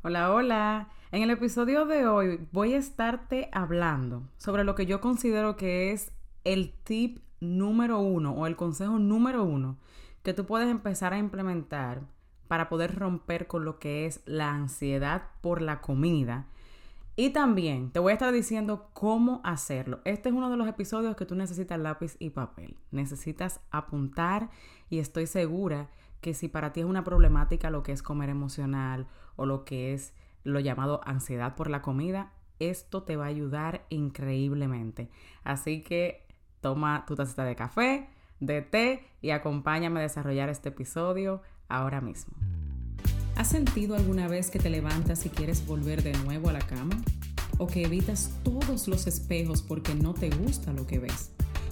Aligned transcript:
Hola, 0.00 0.32
hola. 0.32 0.88
En 1.10 1.24
el 1.24 1.30
episodio 1.30 1.84
de 1.84 2.06
hoy 2.06 2.46
voy 2.52 2.74
a 2.74 2.78
estarte 2.78 3.48
hablando 3.50 4.22
sobre 4.36 4.62
lo 4.62 4.76
que 4.76 4.86
yo 4.86 5.00
considero 5.00 5.56
que 5.56 5.90
es 5.90 6.12
el 6.44 6.72
tip 6.84 7.18
número 7.40 7.98
uno 7.98 8.32
o 8.32 8.46
el 8.46 8.54
consejo 8.54 9.00
número 9.00 9.42
uno 9.42 9.76
que 10.22 10.34
tú 10.34 10.46
puedes 10.46 10.68
empezar 10.68 11.12
a 11.12 11.18
implementar 11.18 12.02
para 12.46 12.68
poder 12.68 12.94
romper 12.94 13.48
con 13.48 13.64
lo 13.64 13.80
que 13.80 14.06
es 14.06 14.22
la 14.24 14.52
ansiedad 14.52 15.30
por 15.40 15.60
la 15.62 15.80
comida. 15.80 16.46
Y 17.16 17.30
también 17.30 17.90
te 17.90 17.98
voy 17.98 18.12
a 18.12 18.14
estar 18.14 18.32
diciendo 18.32 18.90
cómo 18.92 19.40
hacerlo. 19.42 20.00
Este 20.04 20.28
es 20.28 20.34
uno 20.34 20.48
de 20.48 20.56
los 20.56 20.68
episodios 20.68 21.16
que 21.16 21.26
tú 21.26 21.34
necesitas 21.34 21.76
lápiz 21.76 22.14
y 22.20 22.30
papel. 22.30 22.76
Necesitas 22.92 23.60
apuntar 23.72 24.48
y 24.90 25.00
estoy 25.00 25.26
segura 25.26 25.90
que 26.20 26.34
si 26.34 26.48
para 26.48 26.72
ti 26.72 26.80
es 26.80 26.86
una 26.86 27.04
problemática 27.04 27.70
lo 27.70 27.82
que 27.82 27.92
es 27.92 28.02
comer 28.02 28.28
emocional 28.28 29.06
o 29.36 29.46
lo 29.46 29.64
que 29.64 29.94
es 29.94 30.14
lo 30.44 30.60
llamado 30.60 31.00
ansiedad 31.04 31.54
por 31.54 31.70
la 31.70 31.82
comida, 31.82 32.32
esto 32.58 33.02
te 33.02 33.16
va 33.16 33.26
a 33.26 33.28
ayudar 33.28 33.86
increíblemente. 33.88 35.10
Así 35.44 35.82
que 35.82 36.26
toma 36.60 37.04
tu 37.06 37.14
tacita 37.14 37.44
de 37.44 37.56
café, 37.56 38.08
de 38.40 38.62
té 38.62 39.04
y 39.20 39.30
acompáñame 39.30 40.00
a 40.00 40.02
desarrollar 40.02 40.48
este 40.48 40.70
episodio 40.70 41.42
ahora 41.68 42.00
mismo. 42.00 42.34
¿Has 43.36 43.48
sentido 43.48 43.94
alguna 43.94 44.26
vez 44.26 44.50
que 44.50 44.58
te 44.58 44.70
levantas 44.70 45.24
y 45.24 45.30
quieres 45.30 45.64
volver 45.64 46.02
de 46.02 46.12
nuevo 46.24 46.48
a 46.48 46.52
la 46.52 46.60
cama? 46.60 46.96
¿O 47.58 47.66
que 47.66 47.84
evitas 47.84 48.32
todos 48.42 48.88
los 48.88 49.06
espejos 49.06 49.62
porque 49.62 49.94
no 49.94 50.14
te 50.14 50.30
gusta 50.30 50.72
lo 50.72 50.86
que 50.86 50.98
ves? 50.98 51.32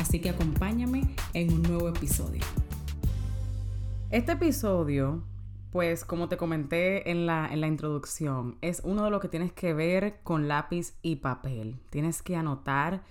Así 0.00 0.20
que 0.20 0.30
acompáñame 0.30 1.02
en 1.34 1.52
un 1.52 1.62
nuevo 1.62 1.88
episodio. 1.88 2.42
Este 4.10 4.32
episodio, 4.32 5.22
pues 5.70 6.04
como 6.04 6.28
te 6.28 6.36
comenté 6.36 7.10
en 7.10 7.26
la, 7.26 7.48
en 7.50 7.60
la 7.60 7.66
introducción, 7.66 8.56
es 8.60 8.80
uno 8.84 9.04
de 9.04 9.10
los 9.10 9.20
que 9.20 9.28
tienes 9.28 9.52
que 9.52 9.74
ver 9.74 10.20
con 10.22 10.48
lápiz 10.48 10.94
y 11.02 11.16
papel. 11.16 11.80
Tienes 11.90 12.22
que 12.22 12.36
anotar 12.36 13.02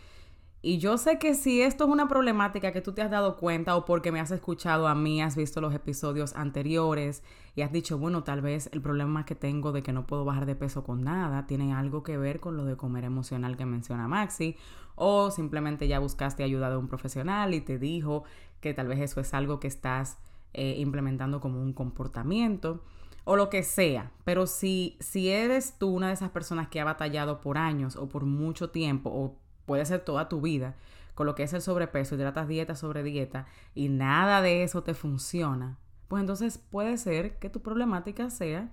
y 0.62 0.80
yo 0.80 0.98
sé 0.98 1.20
que 1.20 1.36
si 1.36 1.62
esto 1.62 1.84
es 1.84 1.90
una 1.90 2.08
problemática 2.08 2.72
que 2.72 2.82
tú 2.82 2.92
te 2.92 3.02
has 3.02 3.12
dado 3.12 3.38
cuenta 3.38 3.76
o 3.76 3.86
porque 3.86 4.12
me 4.12 4.20
has 4.20 4.32
escuchado 4.32 4.88
a 4.88 4.96
mí, 4.96 5.22
has 5.22 5.36
visto 5.36 5.62
los 5.62 5.74
episodios 5.74 6.36
anteriores 6.36 7.24
y 7.56 7.62
has 7.62 7.72
dicho, 7.72 7.98
bueno, 7.98 8.24
tal 8.24 8.42
vez 8.42 8.70
el 8.74 8.82
problema 8.82 9.26
que 9.26 9.36
tengo 9.36 9.72
de 9.72 9.84
que 9.84 9.94
no 9.94 10.08
puedo 10.08 10.26
bajar 10.26 10.46
de 10.46 10.56
peso 10.56 10.84
con 10.84 11.04
nada 11.04 11.46
tiene 11.46 11.74
algo 11.74 12.02
que 12.04 12.18
ver 12.18 12.40
con 12.40 12.58
lo 12.58 12.66
de 12.66 12.76
comer 12.76 13.04
emocional 13.04 13.56
que 13.56 13.66
menciona 13.66 14.08
Maxi 14.08 14.58
o 14.96 15.30
simplemente 15.30 15.88
ya 15.88 16.00
buscaste 16.00 16.44
ayuda 16.44 16.72
de 16.72 16.78
un 16.78 16.88
profesional 16.88 17.54
y 17.54 17.62
te 17.62 17.78
dijo 17.78 18.24
que 18.60 18.74
tal 18.74 18.88
vez 18.88 19.00
eso 19.00 19.22
es 19.22 19.36
algo 19.36 19.60
que 19.60 19.68
estás 19.68 20.18
eh, 20.54 20.76
implementando 20.80 21.40
como 21.40 21.62
un 21.62 21.72
comportamiento 21.72 22.84
o 23.26 23.36
lo 23.36 23.50
que 23.50 23.62
sea. 23.62 24.12
Pero 24.24 24.48
si, 24.48 24.98
si 25.00 25.30
eres 25.30 25.78
tú 25.78 25.90
una 25.90 26.08
de 26.08 26.14
esas 26.14 26.32
personas 26.32 26.68
que 26.70 26.82
ha 26.82 26.86
batallado 26.86 27.42
por 27.42 27.60
años 27.60 27.96
o 27.96 28.10
por 28.10 28.26
mucho 28.26 28.72
tiempo 28.72 29.12
o 29.12 29.38
puede 29.68 29.86
ser 29.86 30.00
toda 30.00 30.30
tu 30.30 30.42
vida, 30.42 30.76
con 31.14 31.28
lo 31.28 31.36
que 31.36 31.44
es 31.44 31.54
el 31.54 31.62
sobrepeso 31.62 32.16
y 32.16 32.18
tratas 32.18 32.48
dieta 32.48 32.76
sobre 32.76 33.04
dieta 33.04 33.46
y 33.76 33.90
nada 33.90 34.42
de 34.42 34.64
eso 34.64 34.82
te 34.82 34.96
funciona, 34.96 35.78
pues 36.08 36.22
entonces 36.22 36.58
puede 36.58 36.98
ser 36.98 37.38
que 37.38 37.52
tu 37.52 37.62
problemática 37.62 38.32
sea 38.32 38.72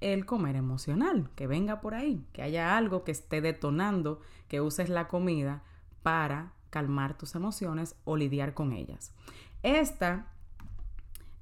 el 0.00 0.26
comer 0.26 0.56
emocional, 0.56 1.30
que 1.36 1.46
venga 1.46 1.80
por 1.80 1.94
ahí, 1.94 2.26
que 2.32 2.42
haya 2.42 2.76
algo 2.76 3.04
que 3.04 3.12
esté 3.12 3.40
detonando, 3.40 4.20
que 4.48 4.60
uses 4.60 4.88
la 4.88 5.08
comida 5.08 5.62
para 6.02 6.52
calmar 6.70 7.16
tus 7.16 7.34
emociones 7.34 7.96
o 8.04 8.16
lidiar 8.16 8.54
con 8.54 8.72
ellas. 8.72 9.14
Esta, 9.62 10.26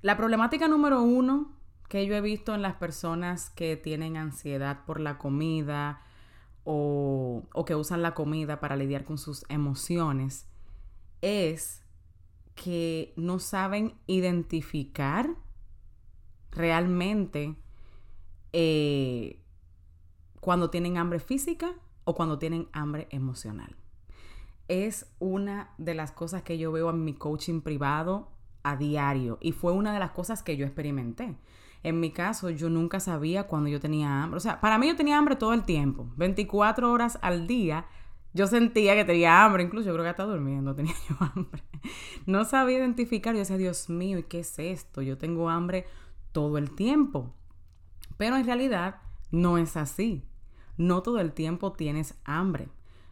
la 0.02 0.16
problemática 0.16 0.68
número 0.68 1.02
uno 1.02 1.52
que 1.88 2.06
yo 2.06 2.14
he 2.14 2.20
visto 2.20 2.54
en 2.54 2.62
las 2.62 2.74
personas 2.74 3.50
que 3.50 3.76
tienen 3.76 4.16
ansiedad 4.16 4.84
por 4.86 5.00
la 5.00 5.18
comida, 5.18 6.02
o, 6.64 7.44
que 7.66 7.74
usan 7.74 8.02
la 8.02 8.14
comida 8.14 8.60
para 8.60 8.76
lidiar 8.76 9.04
con 9.04 9.18
sus 9.18 9.44
emociones 9.48 10.46
es 11.20 11.84
que 12.54 13.12
no 13.16 13.38
saben 13.38 13.94
identificar 14.06 15.36
realmente 16.50 17.56
eh, 18.52 19.42
cuando 20.40 20.70
tienen 20.70 20.98
hambre 20.98 21.18
física 21.18 21.74
o 22.04 22.14
cuando 22.14 22.38
tienen 22.38 22.68
hambre 22.72 23.08
emocional. 23.10 23.76
Es 24.68 25.12
una 25.18 25.74
de 25.78 25.94
las 25.94 26.12
cosas 26.12 26.42
que 26.42 26.58
yo 26.58 26.72
veo 26.72 26.90
en 26.90 27.04
mi 27.04 27.14
coaching 27.14 27.60
privado 27.60 28.30
a 28.62 28.76
diario 28.76 29.38
y 29.40 29.52
fue 29.52 29.72
una 29.72 29.92
de 29.92 29.98
las 29.98 30.12
cosas 30.12 30.42
que 30.42 30.56
yo 30.56 30.66
experimenté. 30.66 31.36
En 31.82 32.00
mi 32.00 32.10
caso, 32.10 32.50
yo 32.50 32.70
nunca 32.70 33.00
sabía 33.00 33.48
cuando 33.48 33.68
yo 33.68 33.80
tenía 33.80 34.22
hambre. 34.22 34.36
O 34.36 34.40
sea, 34.40 34.60
para 34.60 34.78
mí 34.78 34.86
yo 34.86 34.96
tenía 34.96 35.18
hambre 35.18 35.36
todo 35.36 35.52
el 35.52 35.64
tiempo. 35.64 36.12
24 36.16 36.90
horas 36.90 37.18
al 37.22 37.46
día 37.46 37.86
yo 38.34 38.46
sentía 38.46 38.94
que 38.94 39.04
tenía 39.04 39.44
hambre. 39.44 39.62
Incluso 39.62 39.86
yo 39.86 39.92
creo 39.92 40.04
que 40.04 40.10
hasta 40.10 40.24
durmiendo 40.24 40.74
tenía 40.76 40.94
yo 41.08 41.16
hambre. 41.20 41.62
No 42.26 42.44
sabía 42.44 42.78
identificar. 42.78 43.34
Yo 43.34 43.40
decía, 43.40 43.56
Dios 43.56 43.88
mío, 43.88 44.18
¿y 44.18 44.24
qué 44.24 44.40
es 44.40 44.58
esto? 44.58 45.02
Yo 45.02 45.18
tengo 45.18 45.50
hambre 45.50 45.86
todo 46.32 46.58
el 46.58 46.70
tiempo. 46.70 47.34
Pero 48.16 48.36
en 48.36 48.46
realidad 48.46 49.00
no 49.30 49.58
es 49.58 49.76
así. 49.76 50.24
No 50.76 51.02
todo 51.02 51.18
el 51.18 51.32
tiempo 51.32 51.72
tienes 51.72 52.14
hambre. 52.24 52.68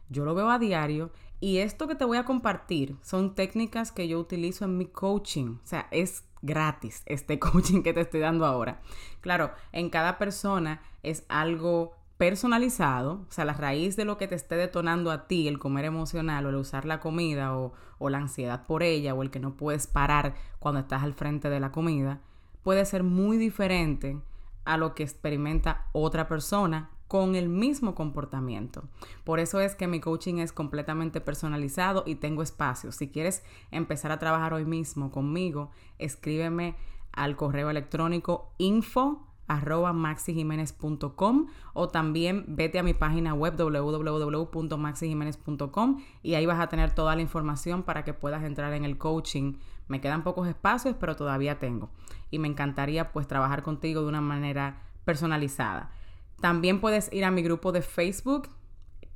Yo 0.09 0.25
lo 0.25 0.35
veo 0.35 0.51
a 0.51 0.59
diario 0.59 1.13
y 1.39 1.59
esto 1.59 1.87
que 1.87 1.95
te 1.95 2.05
voy 2.05 2.19
a 2.19 2.25
compartir 2.25 2.97
son 3.03 3.35
técnicas 3.35 3.93
que 3.93 4.09
yo 4.09 4.19
utilizo 4.19 4.65
en 4.65 4.77
mi 4.77 4.87
coaching. 4.87 5.59
O 5.63 5.67
sea, 5.67 5.87
es 5.91 6.25
gratis 6.43 7.03
este 7.07 7.39
coaching 7.41 7.83
que 7.83 7.93
te 7.93 8.01
estoy 8.01 8.21
dando 8.21 8.47
ahora. 8.47 8.81
Claro, 9.21 9.53
en 9.73 9.91
cada 9.91 10.19
persona 10.19 10.83
es 11.03 11.25
algo 11.29 11.97
personalizado, 12.21 13.25
o 13.29 13.33
sea, 13.33 13.47
la 13.47 13.55
raíz 13.55 13.97
de 13.97 14.05
lo 14.05 14.19
que 14.19 14.29
te 14.29 14.35
esté 14.35 14.57
detonando 14.57 15.11
a 15.11 15.27
ti, 15.27 15.49
el 15.49 15.59
comer 15.59 15.87
emocional 15.87 16.45
o 16.45 16.51
el 16.51 16.57
usar 16.57 16.85
la 16.85 17.01
comida 17.01 17.57
o, 17.57 17.73
la 18.11 18.19
ansiedad 18.19 18.67
por 18.67 18.83
ella 18.83 19.15
o 19.15 19.23
el 19.23 19.31
que 19.31 19.41
no 19.41 19.55
puedes 19.55 19.87
parar 19.87 20.35
cuando 20.59 20.81
estás 20.81 21.03
al 21.03 21.15
frente 21.15 21.49
de 21.49 21.61
la 21.61 21.73
comida, 21.73 22.21
puede 22.63 22.85
ser 22.85 23.05
muy 23.05 23.39
diferente 23.39 24.19
a 24.67 24.77
lo 24.77 24.95
que 24.95 25.03
experimenta 25.03 25.87
otra 25.93 26.29
persona 26.29 26.91
con 27.11 27.35
el 27.35 27.49
mismo 27.49 27.97
comportamiento. 27.97 28.85
Por 29.25 29.41
eso 29.41 29.59
es 29.59 29.75
que 29.75 29.89
mi 29.89 29.99
coaching 29.99 30.37
es 30.37 30.53
completamente 30.53 31.21
personalizado 31.21 32.05
y 32.07 32.15
tengo 32.15 32.41
espacio. 32.41 32.93
Si 32.93 33.09
quieres 33.09 33.43
empezar 33.73 34.13
a 34.13 34.21
trabajar 34.21 34.55
hoy 34.55 34.65
mismo 34.65 35.11
conmigo, 35.11 35.73
escríbeme 35.99 36.77
al 37.11 37.35
correo 37.35 37.69
electrónico 37.69 38.53
info 38.59 39.27
arroba 39.49 39.93
maxijiménez.com 39.93 41.49
o 41.73 41.89
también 41.89 42.45
vete 42.47 42.79
a 42.79 42.85
mi 42.85 42.95
página 42.95 43.35
web 43.35 43.57
www.maxijiménez.com 43.57 46.05
y 46.23 46.35
ahí 46.35 46.47
vas 46.47 46.61
a 46.61 46.69
tener 46.69 46.95
toda 46.95 47.17
la 47.17 47.23
información 47.23 47.83
para 47.83 48.05
que 48.05 48.15
puedas 48.15 48.45
entrar 48.45 48.73
en 48.73 48.85
el 48.85 48.99
coaching. 48.99 49.55
Me 49.89 50.01
quedan 50.01 50.23
pocos 50.23 50.47
espacios, 50.47 50.95
pero 51.01 51.17
todavía 51.17 51.59
tengo. 51.59 51.91
Y 52.31 52.39
me 52.39 52.47
encantaría 52.47 53.11
pues 53.11 53.27
trabajar 53.27 53.65
contigo 53.65 54.03
de 54.03 54.07
una 54.07 54.21
manera 54.21 54.85
personalizada. 55.05 55.91
También 56.41 56.81
puedes 56.81 57.13
ir 57.13 57.25
a 57.25 57.31
mi 57.31 57.43
grupo 57.43 57.73
de 57.73 57.83
Facebook 57.83 58.49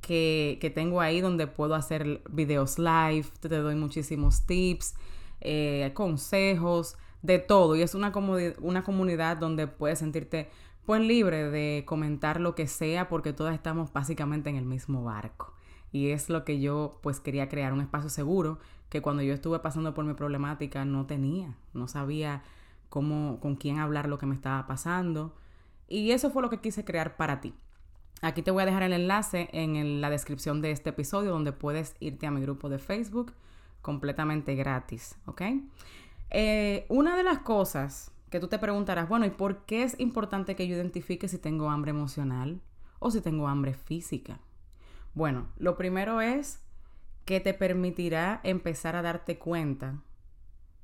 que, 0.01 0.71
tengo 0.75 1.01
ahí 1.01 1.21
donde 1.21 1.47
puedo 1.47 1.75
hacer 1.75 2.21
videos 2.29 2.77
live, 2.77 3.25
te, 3.39 3.49
doy 3.49 3.75
muchísimos 3.75 4.45
tips, 4.45 4.95
eh, 5.41 5.91
consejos, 5.93 6.97
de 7.23 7.39
todo. 7.39 7.75
Y 7.75 7.81
es 7.81 7.95
una, 7.95 8.13
una 8.61 8.83
comunidad 8.83 9.37
donde 9.37 9.67
puedes 9.67 9.99
sentirte 9.99 10.49
pues 10.85 11.01
libre 11.01 11.49
de 11.49 11.83
comentar 11.85 12.39
lo 12.39 12.53
que 12.53 12.67
sea 12.67 13.09
porque 13.09 13.33
todas 13.33 13.55
estamos 13.55 13.91
básicamente 13.91 14.49
en 14.49 14.55
el 14.57 14.65
mismo 14.65 15.03
barco. 15.03 15.53
Y 15.91 16.09
es 16.11 16.29
lo 16.29 16.45
que 16.45 16.59
yo 16.59 16.99
pues 17.01 17.19
quería 17.19 17.49
crear, 17.49 17.73
un 17.73 17.81
espacio 17.81 18.09
seguro 18.09 18.59
que 18.89 19.01
cuando 19.01 19.23
yo 19.23 19.33
estuve 19.33 19.59
pasando 19.59 19.93
por 19.95 20.05
mi 20.05 20.13
problemática 20.13 20.85
no 20.85 21.07
tenía, 21.07 21.55
no 21.73 21.87
sabía 21.87 22.43
cómo, 22.89 23.39
con 23.39 23.55
quién 23.55 23.79
hablar 23.79 24.07
lo 24.07 24.19
que 24.19 24.27
me 24.27 24.35
estaba 24.35 24.67
pasando 24.67 25.33
y 25.87 26.11
eso 26.11 26.31
fue 26.31 26.41
lo 26.41 26.49
que 26.49 26.59
quise 26.59 26.85
crear 26.85 27.17
para 27.17 27.41
ti. 27.41 27.53
Aquí 28.21 28.41
te 28.41 28.51
voy 28.51 28.63
a 28.63 28.65
dejar 28.65 28.83
el 28.83 28.93
enlace 28.93 29.49
en 29.51 30.01
la 30.01 30.09
descripción 30.09 30.61
de 30.61 30.71
este 30.71 30.91
episodio 30.91 31.31
donde 31.31 31.51
puedes 31.51 31.95
irte 31.99 32.27
a 32.27 32.31
mi 32.31 32.41
grupo 32.41 32.69
de 32.69 32.79
Facebook 32.79 33.33
completamente 33.81 34.55
gratis, 34.55 35.17
¿ok? 35.25 35.41
Eh, 36.31 36.85
una 36.89 37.15
de 37.15 37.23
las 37.23 37.39
cosas 37.39 38.11
que 38.29 38.39
tú 38.39 38.47
te 38.47 38.57
preguntarás, 38.57 39.07
bueno, 39.07 39.25
¿y 39.25 39.29
por 39.29 39.65
qué 39.65 39.83
es 39.83 39.99
importante 39.99 40.55
que 40.55 40.67
yo 40.67 40.75
identifique 40.75 41.27
si 41.27 41.37
tengo 41.37 41.69
hambre 41.69 41.91
emocional 41.91 42.61
o 42.99 43.11
si 43.11 43.21
tengo 43.21 43.47
hambre 43.47 43.73
física. 43.73 44.39
Bueno, 45.13 45.49
lo 45.57 45.77
primero 45.77 46.21
es 46.21 46.61
que 47.23 47.39
te 47.39 47.53
permitirá 47.53 48.39
empezar 48.43 48.95
a 48.95 49.01
darte 49.01 49.37
cuenta 49.37 50.01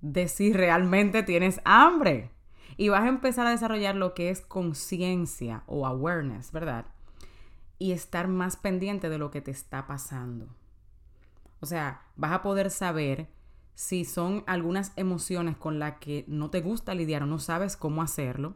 de 0.01 0.27
si 0.27 0.53
realmente 0.53 1.23
tienes 1.23 1.61
hambre. 1.65 2.31
Y 2.77 2.89
vas 2.89 3.03
a 3.03 3.09
empezar 3.09 3.47
a 3.47 3.51
desarrollar 3.51 3.95
lo 3.95 4.13
que 4.13 4.29
es 4.29 4.41
conciencia 4.41 5.63
o 5.67 5.85
awareness, 5.85 6.51
¿verdad? 6.51 6.85
Y 7.77 7.91
estar 7.91 8.27
más 8.27 8.57
pendiente 8.57 9.09
de 9.09 9.17
lo 9.17 9.31
que 9.31 9.41
te 9.41 9.51
está 9.51 9.87
pasando. 9.87 10.47
O 11.59 11.65
sea, 11.65 12.01
vas 12.15 12.31
a 12.31 12.41
poder 12.41 12.71
saber 12.71 13.29
si 13.75 14.05
son 14.05 14.43
algunas 14.47 14.93
emociones 14.95 15.57
con 15.57 15.79
las 15.79 15.97
que 15.97 16.25
no 16.27 16.49
te 16.49 16.61
gusta 16.61 16.93
lidiar 16.93 17.23
o 17.23 17.25
no 17.25 17.39
sabes 17.39 17.77
cómo 17.77 18.01
hacerlo, 18.01 18.55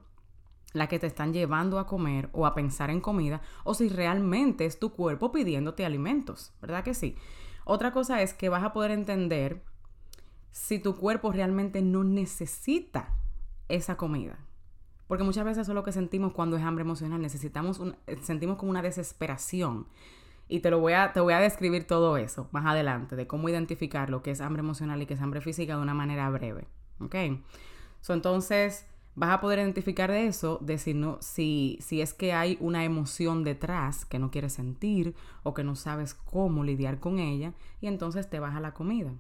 la 0.74 0.88
que 0.88 1.00
te 1.00 1.08
están 1.08 1.34
llevando 1.34 1.80
a 1.80 1.88
comer 1.88 2.30
o 2.34 2.46
a 2.46 2.54
pensar 2.54 2.90
en 2.90 3.02
comida, 3.02 3.42
o 3.64 3.74
si 3.74 3.90
realmente 3.90 4.66
es 4.66 4.78
tu 4.78 4.92
cuerpo 4.92 5.32
pidiéndote 5.32 5.86
alimentos, 5.86 6.54
¿verdad 6.62 6.84
que 6.84 6.94
sí? 6.94 7.16
Otra 7.64 7.92
cosa 7.92 8.22
es 8.22 8.34
que 8.34 8.50
vas 8.50 8.64
a 8.64 8.74
poder 8.74 8.92
entender 8.92 9.64
si 10.52 10.80
tu 10.80 10.96
cuerpo 10.96 11.32
realmente 11.32 11.82
no 11.82 12.04
necesita 12.04 13.16
esa 13.70 13.98
comida. 13.98 14.40
Porque 15.08 15.24
muchas 15.24 15.46
veces 15.46 15.64
eso 15.64 15.72
es 15.72 15.76
lo 15.76 15.84
que 15.84 15.92
sentimos 15.92 16.34
cuando 16.34 16.58
es 16.58 16.64
hambre 16.64 16.84
emocional. 16.84 17.22
Necesitamos 17.22 17.80
un, 17.80 17.96
sentimos 18.22 18.58
como 18.58 18.72
una 18.72 18.82
desesperación. 18.82 19.88
Y 20.48 20.60
te 20.60 20.70
lo 20.70 20.80
voy 20.80 20.94
a, 20.94 21.14
te 21.14 21.20
voy 21.20 21.34
a 21.34 21.40
describir 21.40 21.88
todo 21.88 22.18
eso 22.18 22.50
más 22.52 22.66
adelante, 22.66 23.16
de 23.16 23.28
cómo 23.28 23.50
identificar 23.50 24.10
lo 24.10 24.22
que 24.22 24.32
es 24.32 24.42
hambre 24.42 24.62
emocional 24.62 25.02
y 25.02 25.06
que 25.06 25.16
es 25.16 25.22
hambre 25.22 25.42
física 25.42 25.76
de 25.76 25.82
una 25.82 25.94
manera 25.94 26.30
breve. 26.30 26.68
¿Ok? 27.00 27.16
So, 28.02 28.14
entonces, 28.14 28.86
vas 29.16 29.32
a 29.32 29.42
poder 29.42 29.60
identificar 29.60 30.12
de 30.12 30.28
eso, 30.28 30.60
de 30.62 30.78
si, 30.78 30.94
no, 30.94 31.18
si, 31.22 31.80
si 31.82 32.02
es 32.02 32.14
que 32.14 32.34
hay 32.34 32.58
una 32.60 32.84
emoción 32.84 33.44
detrás 33.44 34.06
que 34.06 34.20
no 34.20 34.30
quieres 34.30 34.54
sentir 34.54 35.16
o 35.44 35.54
que 35.54 35.64
no 35.64 35.76
sabes 35.76 36.14
cómo 36.14 36.64
lidiar 36.64 37.00
con 37.00 37.18
ella, 37.18 37.54
y 37.82 37.88
entonces 37.88 38.30
te 38.30 38.40
vas 38.40 38.56
a 38.56 38.60
la 38.60 38.74
comida. 38.74 39.14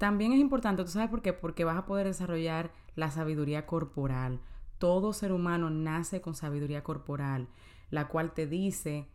También 0.00 0.32
es 0.32 0.40
importante, 0.40 0.82
¿tú 0.82 0.88
sabes 0.88 1.10
por 1.10 1.20
qué? 1.20 1.34
Porque 1.34 1.64
vas 1.64 1.76
a 1.76 1.84
poder 1.84 2.06
desarrollar 2.06 2.72
la 2.96 3.10
sabiduría 3.10 3.66
corporal. 3.66 4.40
Todo 4.78 5.12
ser 5.12 5.30
humano 5.30 5.68
nace 5.68 6.22
con 6.22 6.34
sabiduría 6.34 6.82
corporal, 6.82 7.48
la 7.90 8.08
cual 8.08 8.32
te 8.32 8.46
dice 8.46 9.08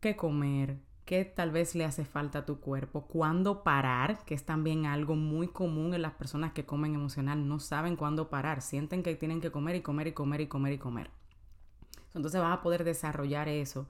qué 0.00 0.16
comer, 0.16 0.78
qué 1.04 1.26
tal 1.26 1.50
vez 1.50 1.74
le 1.74 1.84
hace 1.84 2.06
falta 2.06 2.38
a 2.38 2.46
tu 2.46 2.60
cuerpo, 2.60 3.02
cuándo 3.08 3.62
parar, 3.62 4.24
que 4.24 4.32
es 4.32 4.46
también 4.46 4.86
algo 4.86 5.16
muy 5.16 5.48
común 5.48 5.92
en 5.92 6.00
las 6.00 6.14
personas 6.14 6.52
que 6.52 6.64
comen 6.64 6.94
emocional, 6.94 7.46
no 7.46 7.58
saben 7.58 7.94
cuándo 7.94 8.30
parar, 8.30 8.62
sienten 8.62 9.02
que 9.02 9.14
tienen 9.16 9.42
que 9.42 9.50
comer 9.50 9.76
y 9.76 9.82
comer 9.82 10.06
y 10.06 10.12
comer 10.12 10.40
y 10.40 10.46
comer 10.46 10.72
y 10.72 10.78
comer. 10.78 11.10
Entonces 12.14 12.40
vas 12.40 12.56
a 12.56 12.62
poder 12.62 12.84
desarrollar 12.84 13.48
eso, 13.48 13.86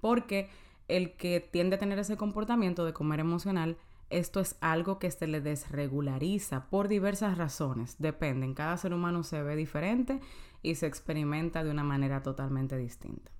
porque 0.00 0.50
el 0.88 1.12
que 1.12 1.38
tiende 1.38 1.76
a 1.76 1.78
tener 1.78 2.00
ese 2.00 2.16
comportamiento 2.16 2.84
de 2.84 2.92
comer 2.92 3.20
emocional, 3.20 3.76
esto 4.10 4.40
es 4.40 4.56
algo 4.60 4.98
que 4.98 5.10
se 5.10 5.26
le 5.26 5.40
desregulariza 5.40 6.66
por 6.70 6.88
diversas 6.88 7.38
razones, 7.38 7.96
dependen, 7.98 8.54
cada 8.54 8.76
ser 8.76 8.94
humano 8.94 9.22
se 9.22 9.42
ve 9.42 9.56
diferente 9.56 10.20
y 10.62 10.76
se 10.76 10.86
experimenta 10.86 11.64
de 11.64 11.70
una 11.70 11.84
manera 11.84 12.22
totalmente 12.22 12.76
distinta. 12.76 13.30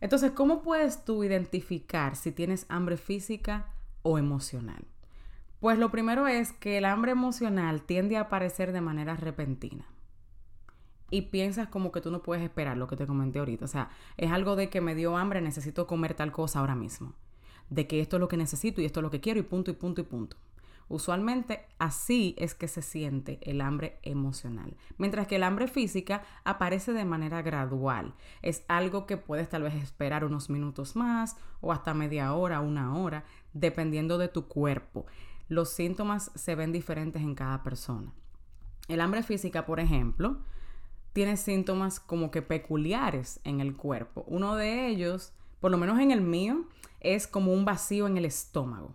Entonces, 0.00 0.32
¿cómo 0.32 0.62
puedes 0.62 1.04
tú 1.04 1.22
identificar 1.22 2.16
si 2.16 2.32
tienes 2.32 2.66
hambre 2.68 2.96
física 2.96 3.66
o 4.02 4.18
emocional? 4.18 4.84
Pues 5.60 5.78
lo 5.78 5.92
primero 5.92 6.26
es 6.26 6.52
que 6.52 6.78
el 6.78 6.84
hambre 6.84 7.12
emocional 7.12 7.82
tiende 7.82 8.16
a 8.16 8.22
aparecer 8.22 8.72
de 8.72 8.80
manera 8.80 9.14
repentina. 9.14 9.86
Y 11.08 11.22
piensas 11.22 11.68
como 11.68 11.92
que 11.92 12.00
tú 12.00 12.10
no 12.10 12.20
puedes 12.20 12.42
esperar 12.42 12.76
lo 12.76 12.88
que 12.88 12.96
te 12.96 13.06
comenté 13.06 13.38
ahorita. 13.38 13.66
O 13.66 13.68
sea, 13.68 13.90
es 14.16 14.32
algo 14.32 14.56
de 14.56 14.70
que 14.70 14.80
me 14.80 14.96
dio 14.96 15.16
hambre, 15.16 15.40
necesito 15.40 15.86
comer 15.86 16.14
tal 16.14 16.32
cosa 16.32 16.58
ahora 16.58 16.74
mismo. 16.74 17.14
De 17.72 17.86
que 17.86 18.00
esto 18.00 18.16
es 18.16 18.20
lo 18.20 18.28
que 18.28 18.36
necesito 18.36 18.82
y 18.82 18.84
esto 18.84 19.00
es 19.00 19.02
lo 19.02 19.10
que 19.10 19.22
quiero 19.22 19.40
y 19.40 19.44
punto 19.44 19.70
y 19.70 19.74
punto 19.74 20.02
y 20.02 20.04
punto. 20.04 20.36
Usualmente 20.90 21.64
así 21.78 22.34
es 22.36 22.54
que 22.54 22.68
se 22.68 22.82
siente 22.82 23.38
el 23.40 23.62
hambre 23.62 23.98
emocional, 24.02 24.76
mientras 24.98 25.26
que 25.26 25.36
el 25.36 25.42
hambre 25.42 25.68
física 25.68 26.22
aparece 26.44 26.92
de 26.92 27.06
manera 27.06 27.40
gradual. 27.40 28.12
Es 28.42 28.62
algo 28.68 29.06
que 29.06 29.16
puedes 29.16 29.48
tal 29.48 29.62
vez 29.62 29.74
esperar 29.74 30.22
unos 30.22 30.50
minutos 30.50 30.94
más 30.94 31.38
o 31.62 31.72
hasta 31.72 31.94
media 31.94 32.34
hora, 32.34 32.60
una 32.60 32.94
hora, 32.94 33.24
dependiendo 33.54 34.18
de 34.18 34.28
tu 34.28 34.48
cuerpo. 34.48 35.06
Los 35.48 35.70
síntomas 35.70 36.30
se 36.34 36.54
ven 36.56 36.72
diferentes 36.72 37.22
en 37.22 37.34
cada 37.34 37.62
persona. 37.62 38.12
El 38.86 39.00
hambre 39.00 39.22
física, 39.22 39.64
por 39.64 39.80
ejemplo, 39.80 40.40
tiene 41.14 41.38
síntomas 41.38 42.00
como 42.00 42.30
que 42.30 42.42
peculiares 42.42 43.40
en 43.44 43.60
el 43.60 43.76
cuerpo. 43.76 44.26
Uno 44.26 44.56
de 44.56 44.88
ellos, 44.88 45.32
por 45.58 45.70
lo 45.70 45.78
menos 45.78 45.98
en 46.00 46.10
el 46.10 46.20
mío, 46.20 46.66
es 47.02 47.26
como 47.26 47.52
un 47.52 47.64
vacío 47.64 48.06
en 48.06 48.16
el 48.16 48.24
estómago. 48.24 48.94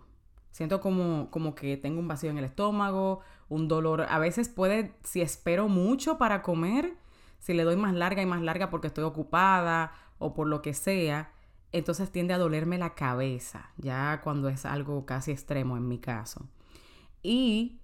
Siento 0.50 0.80
como, 0.80 1.30
como 1.30 1.54
que 1.54 1.76
tengo 1.76 2.00
un 2.00 2.08
vacío 2.08 2.30
en 2.30 2.38
el 2.38 2.44
estómago, 2.44 3.20
un 3.48 3.68
dolor. 3.68 4.06
A 4.08 4.18
veces 4.18 4.48
puede, 4.48 4.94
si 5.04 5.20
espero 5.20 5.68
mucho 5.68 6.18
para 6.18 6.42
comer, 6.42 6.96
si 7.38 7.54
le 7.54 7.64
doy 7.64 7.76
más 7.76 7.94
larga 7.94 8.22
y 8.22 8.26
más 8.26 8.42
larga 8.42 8.70
porque 8.70 8.88
estoy 8.88 9.04
ocupada 9.04 9.92
o 10.18 10.34
por 10.34 10.48
lo 10.48 10.62
que 10.62 10.74
sea, 10.74 11.32
entonces 11.70 12.10
tiende 12.10 12.34
a 12.34 12.38
dolerme 12.38 12.78
la 12.78 12.94
cabeza, 12.94 13.70
ya 13.76 14.20
cuando 14.22 14.48
es 14.48 14.64
algo 14.64 15.04
casi 15.06 15.30
extremo 15.30 15.76
en 15.76 15.86
mi 15.86 15.98
caso. 15.98 16.48
Y 17.22 17.80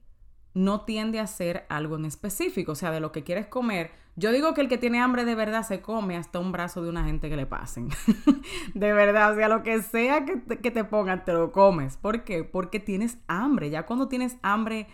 no 0.54 0.82
tiende 0.82 1.20
a 1.20 1.26
ser 1.26 1.66
algo 1.68 1.96
en 1.96 2.06
específico, 2.06 2.72
o 2.72 2.76
sea, 2.76 2.90
de 2.90 3.00
lo 3.00 3.12
que 3.12 3.24
quieres 3.24 3.46
comer. 3.46 3.92
Yo 4.16 4.30
digo 4.30 4.54
que 4.54 4.60
el 4.60 4.68
que 4.68 4.78
tiene 4.78 5.00
hambre 5.00 5.24
de 5.24 5.34
verdad 5.34 5.64
se 5.64 5.80
come 5.80 6.16
hasta 6.16 6.38
un 6.38 6.52
brazo 6.52 6.82
de 6.82 6.88
una 6.88 7.04
gente 7.04 7.28
que 7.28 7.36
le 7.36 7.46
pasen. 7.46 7.88
de 8.74 8.92
verdad, 8.92 9.32
o 9.32 9.34
sea, 9.34 9.48
lo 9.48 9.62
que 9.62 9.82
sea 9.82 10.24
que 10.24 10.36
te, 10.36 10.60
que 10.60 10.70
te, 10.70 10.84
pongan, 10.84 11.24
te 11.24 11.32
lo 11.32 11.50
comes. 11.50 11.96
¿Por 11.96 12.22
qué? 12.22 12.44
Porque 12.44 12.78
tienes 12.78 13.18
hambre. 13.26 13.70
Ya 13.70 13.86
cuando 13.86 14.06
tienes 14.06 14.36
hambre 14.42 14.86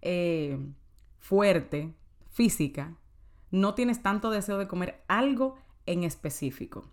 eh, 0.00 0.58
fuerte, 1.18 1.92
física, 2.30 2.94
no 3.50 3.74
tienes 3.74 4.00
tanto 4.00 4.30
deseo 4.30 4.58
de 4.58 4.68
comer 4.68 5.02
algo 5.08 5.56
en 5.86 6.04
específico. 6.04 6.84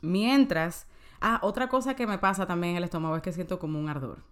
Mientras, 0.00 0.86
ah, 1.20 1.40
otra 1.42 1.68
cosa 1.68 1.94
que 1.94 2.06
me 2.06 2.18
pasa 2.18 2.46
también 2.46 2.72
en 2.72 2.76
el 2.78 2.84
estómago 2.84 3.16
es 3.16 3.22
que 3.22 3.32
siento 3.32 3.58
como 3.58 3.78
un 3.78 3.88
ardor 3.90 4.22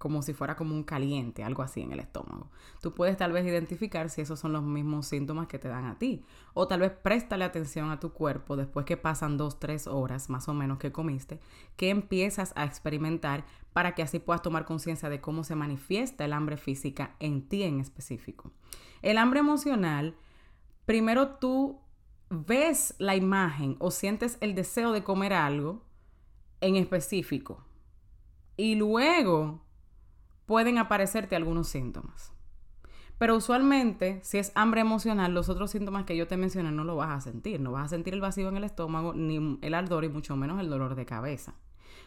como 0.00 0.22
si 0.22 0.32
fuera 0.32 0.56
como 0.56 0.74
un 0.74 0.82
caliente, 0.82 1.44
algo 1.44 1.62
así 1.62 1.82
en 1.82 1.92
el 1.92 2.00
estómago. 2.00 2.48
Tú 2.80 2.94
puedes 2.94 3.18
tal 3.18 3.32
vez 3.32 3.44
identificar 3.44 4.08
si 4.08 4.22
esos 4.22 4.40
son 4.40 4.54
los 4.54 4.62
mismos 4.62 5.06
síntomas 5.06 5.46
que 5.46 5.58
te 5.58 5.68
dan 5.68 5.84
a 5.84 5.98
ti. 5.98 6.24
O 6.54 6.66
tal 6.66 6.80
vez 6.80 6.90
préstale 6.90 7.44
atención 7.44 7.90
a 7.90 8.00
tu 8.00 8.14
cuerpo 8.14 8.56
después 8.56 8.86
que 8.86 8.96
pasan 8.96 9.36
dos, 9.36 9.60
tres 9.60 9.86
horas 9.86 10.30
más 10.30 10.48
o 10.48 10.54
menos 10.54 10.78
que 10.78 10.90
comiste, 10.90 11.38
que 11.76 11.90
empiezas 11.90 12.54
a 12.56 12.64
experimentar 12.64 13.44
para 13.74 13.94
que 13.94 14.00
así 14.00 14.20
puedas 14.20 14.40
tomar 14.40 14.64
conciencia 14.64 15.10
de 15.10 15.20
cómo 15.20 15.44
se 15.44 15.54
manifiesta 15.54 16.24
el 16.24 16.32
hambre 16.32 16.56
física 16.56 17.14
en 17.20 17.46
ti 17.46 17.62
en 17.64 17.78
específico. 17.78 18.52
El 19.02 19.18
hambre 19.18 19.40
emocional, 19.40 20.16
primero 20.86 21.36
tú 21.36 21.78
ves 22.30 22.94
la 22.96 23.16
imagen 23.16 23.76
o 23.80 23.90
sientes 23.90 24.38
el 24.40 24.54
deseo 24.54 24.92
de 24.92 25.04
comer 25.04 25.34
algo 25.34 25.82
en 26.62 26.76
específico. 26.76 27.62
Y 28.56 28.76
luego 28.76 29.60
pueden 30.50 30.78
aparecerte 30.78 31.36
algunos 31.36 31.68
síntomas. 31.68 32.32
Pero 33.18 33.36
usualmente, 33.36 34.18
si 34.24 34.38
es 34.38 34.50
hambre 34.56 34.80
emocional, 34.80 35.32
los 35.32 35.48
otros 35.48 35.70
síntomas 35.70 36.06
que 36.06 36.16
yo 36.16 36.26
te 36.26 36.36
mencioné 36.36 36.72
no 36.72 36.82
lo 36.82 36.96
vas 36.96 37.10
a 37.10 37.20
sentir. 37.20 37.60
No 37.60 37.70
vas 37.70 37.84
a 37.84 37.88
sentir 37.90 38.14
el 38.14 38.20
vacío 38.20 38.48
en 38.48 38.56
el 38.56 38.64
estómago, 38.64 39.14
ni 39.14 39.60
el 39.62 39.74
ardor 39.74 40.02
y 40.02 40.08
mucho 40.08 40.34
menos 40.34 40.58
el 40.58 40.68
dolor 40.68 40.96
de 40.96 41.06
cabeza. 41.06 41.54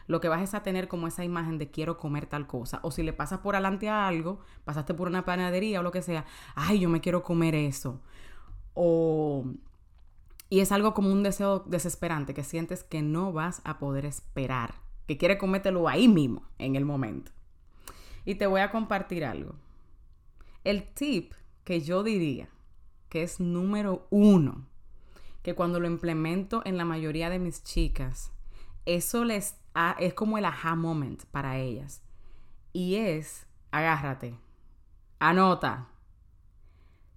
Lo 0.07 0.19
que 0.19 0.27
vas 0.27 0.41
es 0.41 0.53
a 0.55 0.61
tener 0.61 0.89
como 0.89 1.07
esa 1.07 1.23
imagen 1.23 1.57
de 1.57 1.71
quiero 1.71 1.95
comer 1.95 2.25
tal 2.25 2.45
cosa. 2.45 2.81
O 2.83 2.91
si 2.91 3.01
le 3.01 3.13
pasas 3.13 3.39
por 3.39 3.55
adelante 3.55 3.87
a 3.87 4.09
algo, 4.09 4.41
pasaste 4.65 4.93
por 4.93 5.07
una 5.07 5.23
panadería 5.23 5.79
o 5.79 5.83
lo 5.83 5.91
que 5.91 6.01
sea, 6.01 6.25
ay, 6.53 6.79
yo 6.79 6.89
me 6.89 6.99
quiero 6.99 7.23
comer 7.23 7.55
eso. 7.55 8.01
O... 8.73 9.45
Y 10.49 10.59
es 10.59 10.73
algo 10.73 10.93
como 10.93 11.13
un 11.13 11.23
deseo 11.23 11.59
desesperante 11.59 12.33
que 12.33 12.43
sientes 12.43 12.83
que 12.83 13.01
no 13.01 13.31
vas 13.31 13.61
a 13.63 13.79
poder 13.79 14.05
esperar, 14.05 14.75
que 15.07 15.17
quiere 15.17 15.37
comértelo 15.37 15.87
ahí 15.87 16.09
mismo, 16.09 16.43
en 16.57 16.75
el 16.75 16.83
momento. 16.83 17.31
Y 18.25 18.35
te 18.35 18.47
voy 18.47 18.61
a 18.61 18.71
compartir 18.71 19.25
algo. 19.25 19.55
El 20.63 20.83
tip 20.93 21.33
que 21.63 21.81
yo 21.81 22.03
diría 22.03 22.49
que 23.09 23.23
es 23.23 23.39
número 23.39 24.07
uno, 24.09 24.65
que 25.43 25.55
cuando 25.55 25.79
lo 25.79 25.87
implemento 25.87 26.61
en 26.65 26.77
la 26.77 26.85
mayoría 26.85 27.29
de 27.29 27.39
mis 27.39 27.63
chicas, 27.63 28.31
eso 28.85 29.23
les 29.23 29.57
es 29.99 30.13
como 30.13 30.37
el 30.37 30.45
aha 30.45 30.75
moment 30.75 31.25
para 31.25 31.57
ellas. 31.57 32.01
Y 32.71 32.95
es, 32.95 33.45
agárrate, 33.71 34.37
anota, 35.19 35.89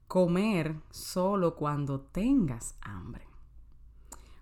comer 0.08 0.76
solo 0.90 1.54
cuando 1.56 2.00
tengas 2.00 2.76
hambre. 2.80 3.26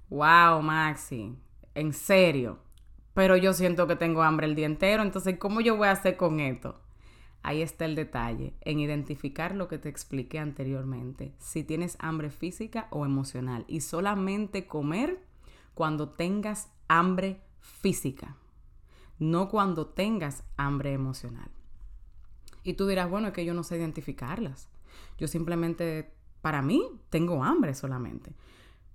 Wow, 0.08 0.62
Maxi, 0.62 1.36
en 1.74 1.92
serio 1.92 2.63
pero 3.14 3.36
yo 3.36 3.52
siento 3.52 3.86
que 3.86 3.96
tengo 3.96 4.22
hambre 4.22 4.46
el 4.46 4.56
día 4.56 4.66
entero, 4.66 5.02
entonces 5.02 5.38
¿cómo 5.38 5.60
yo 5.60 5.76
voy 5.76 5.88
a 5.88 5.92
hacer 5.92 6.16
con 6.16 6.40
esto? 6.40 6.80
Ahí 7.42 7.62
está 7.62 7.84
el 7.84 7.94
detalle, 7.94 8.54
en 8.62 8.80
identificar 8.80 9.54
lo 9.54 9.68
que 9.68 9.78
te 9.78 9.88
expliqué 9.88 10.38
anteriormente, 10.38 11.34
si 11.38 11.62
tienes 11.62 11.96
hambre 12.00 12.30
física 12.30 12.88
o 12.90 13.04
emocional 13.04 13.64
y 13.68 13.82
solamente 13.82 14.66
comer 14.66 15.22
cuando 15.74 16.08
tengas 16.08 16.70
hambre 16.88 17.40
física, 17.60 18.36
no 19.18 19.48
cuando 19.48 19.86
tengas 19.86 20.42
hambre 20.56 20.92
emocional. 20.92 21.50
Y 22.64 22.74
tú 22.74 22.86
dirás, 22.86 23.10
bueno, 23.10 23.28
es 23.28 23.34
que 23.34 23.44
yo 23.44 23.54
no 23.54 23.62
sé 23.62 23.76
identificarlas. 23.76 24.70
Yo 25.18 25.28
simplemente, 25.28 26.14
para 26.40 26.62
mí, 26.62 26.82
tengo 27.10 27.44
hambre 27.44 27.74
solamente. 27.74 28.34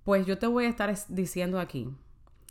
Pues 0.02 0.26
yo 0.26 0.38
te 0.38 0.48
voy 0.48 0.64
a 0.64 0.68
estar 0.68 0.92
diciendo 1.08 1.60
aquí 1.60 1.88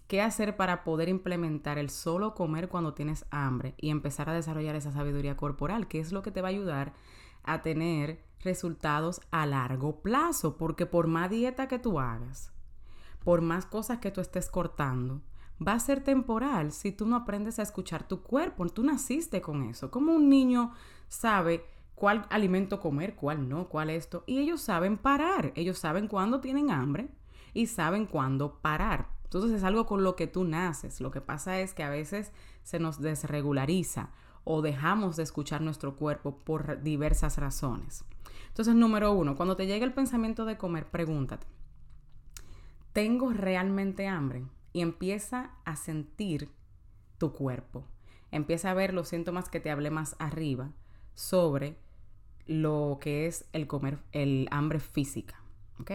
qué 0.09 0.23
hacer 0.23 0.57
para 0.57 0.83
poder 0.83 1.07
implementar 1.07 1.77
el 1.77 1.91
solo 1.91 2.33
comer 2.33 2.67
cuando 2.67 2.95
tienes 2.95 3.25
hambre 3.29 3.75
y 3.77 3.91
empezar 3.91 4.27
a 4.27 4.33
desarrollar 4.33 4.75
esa 4.75 4.91
sabiduría 4.91 5.37
corporal, 5.37 5.87
que 5.87 5.99
es 5.99 6.11
lo 6.11 6.23
que 6.23 6.31
te 6.31 6.41
va 6.41 6.47
a 6.47 6.49
ayudar 6.49 6.93
a 7.43 7.61
tener 7.61 8.19
resultados 8.41 9.21
a 9.29 9.45
largo 9.45 10.01
plazo, 10.01 10.57
porque 10.57 10.87
por 10.87 11.05
más 11.05 11.29
dieta 11.29 11.67
que 11.67 11.77
tú 11.77 11.99
hagas, 11.99 12.51
por 13.23 13.41
más 13.41 13.67
cosas 13.67 13.99
que 13.99 14.09
tú 14.09 14.19
estés 14.19 14.49
cortando, 14.49 15.21
va 15.65 15.73
a 15.73 15.79
ser 15.79 16.03
temporal 16.03 16.71
si 16.71 16.91
tú 16.91 17.05
no 17.05 17.15
aprendes 17.15 17.59
a 17.59 17.63
escuchar 17.63 18.07
tu 18.07 18.23
cuerpo. 18.23 18.67
Tú 18.69 18.83
naciste 18.83 19.41
con 19.41 19.61
eso. 19.63 19.91
Como 19.91 20.13
un 20.13 20.27
niño 20.27 20.73
sabe 21.07 21.65
cuál 21.93 22.25
alimento 22.31 22.79
comer, 22.79 23.13
cuál 23.13 23.47
no, 23.47 23.69
cuál 23.69 23.91
esto. 23.91 24.23
Y 24.25 24.39
ellos 24.39 24.61
saben 24.61 24.97
parar. 24.97 25.51
Ellos 25.55 25.77
saben 25.77 26.07
cuándo 26.07 26.39
tienen 26.39 26.71
hambre 26.71 27.09
y 27.53 27.67
saben 27.67 28.07
cuándo 28.07 28.59
parar. 28.61 29.18
Entonces 29.29 29.51
es 29.51 29.63
algo 29.63 29.85
con 29.85 30.03
lo 30.03 30.15
que 30.15 30.25
tú 30.25 30.43
naces. 30.43 31.01
Lo 31.01 31.11
que 31.11 31.21
pasa 31.21 31.59
es 31.59 31.75
que 31.75 31.83
a 31.83 31.91
veces 31.91 32.31
se 32.63 32.79
nos 32.79 32.99
desregulariza 32.99 34.09
o 34.43 34.63
dejamos 34.63 35.17
de 35.17 35.23
escuchar 35.23 35.61
nuestro 35.61 35.95
cuerpo 35.97 36.39
por 36.39 36.81
diversas 36.81 37.37
razones. 37.37 38.03
Entonces, 38.47 38.73
número 38.73 39.13
uno, 39.13 39.35
cuando 39.35 39.55
te 39.55 39.67
llegue 39.67 39.85
el 39.85 39.93
pensamiento 39.93 40.45
de 40.45 40.57
comer, 40.57 40.87
pregúntate, 40.89 41.45
¿tengo 42.91 43.31
realmente 43.31 44.07
hambre? 44.07 44.47
Y 44.73 44.81
empieza 44.81 45.51
a 45.63 45.75
sentir 45.75 46.49
tu 47.19 47.31
cuerpo. 47.31 47.85
Empieza 48.31 48.71
a 48.71 48.73
ver 48.73 48.95
los 48.95 49.09
síntomas 49.09 49.47
que 49.47 49.59
te 49.59 49.69
hablé 49.69 49.91
más 49.91 50.15
arriba 50.17 50.71
sobre 51.13 51.77
lo 52.47 52.97
que 52.99 53.27
es 53.27 53.47
el 53.53 53.67
comer, 53.67 53.99
el 54.11 54.47
hambre 54.49 54.79
física. 54.79 55.39
¿Ok? 55.79 55.91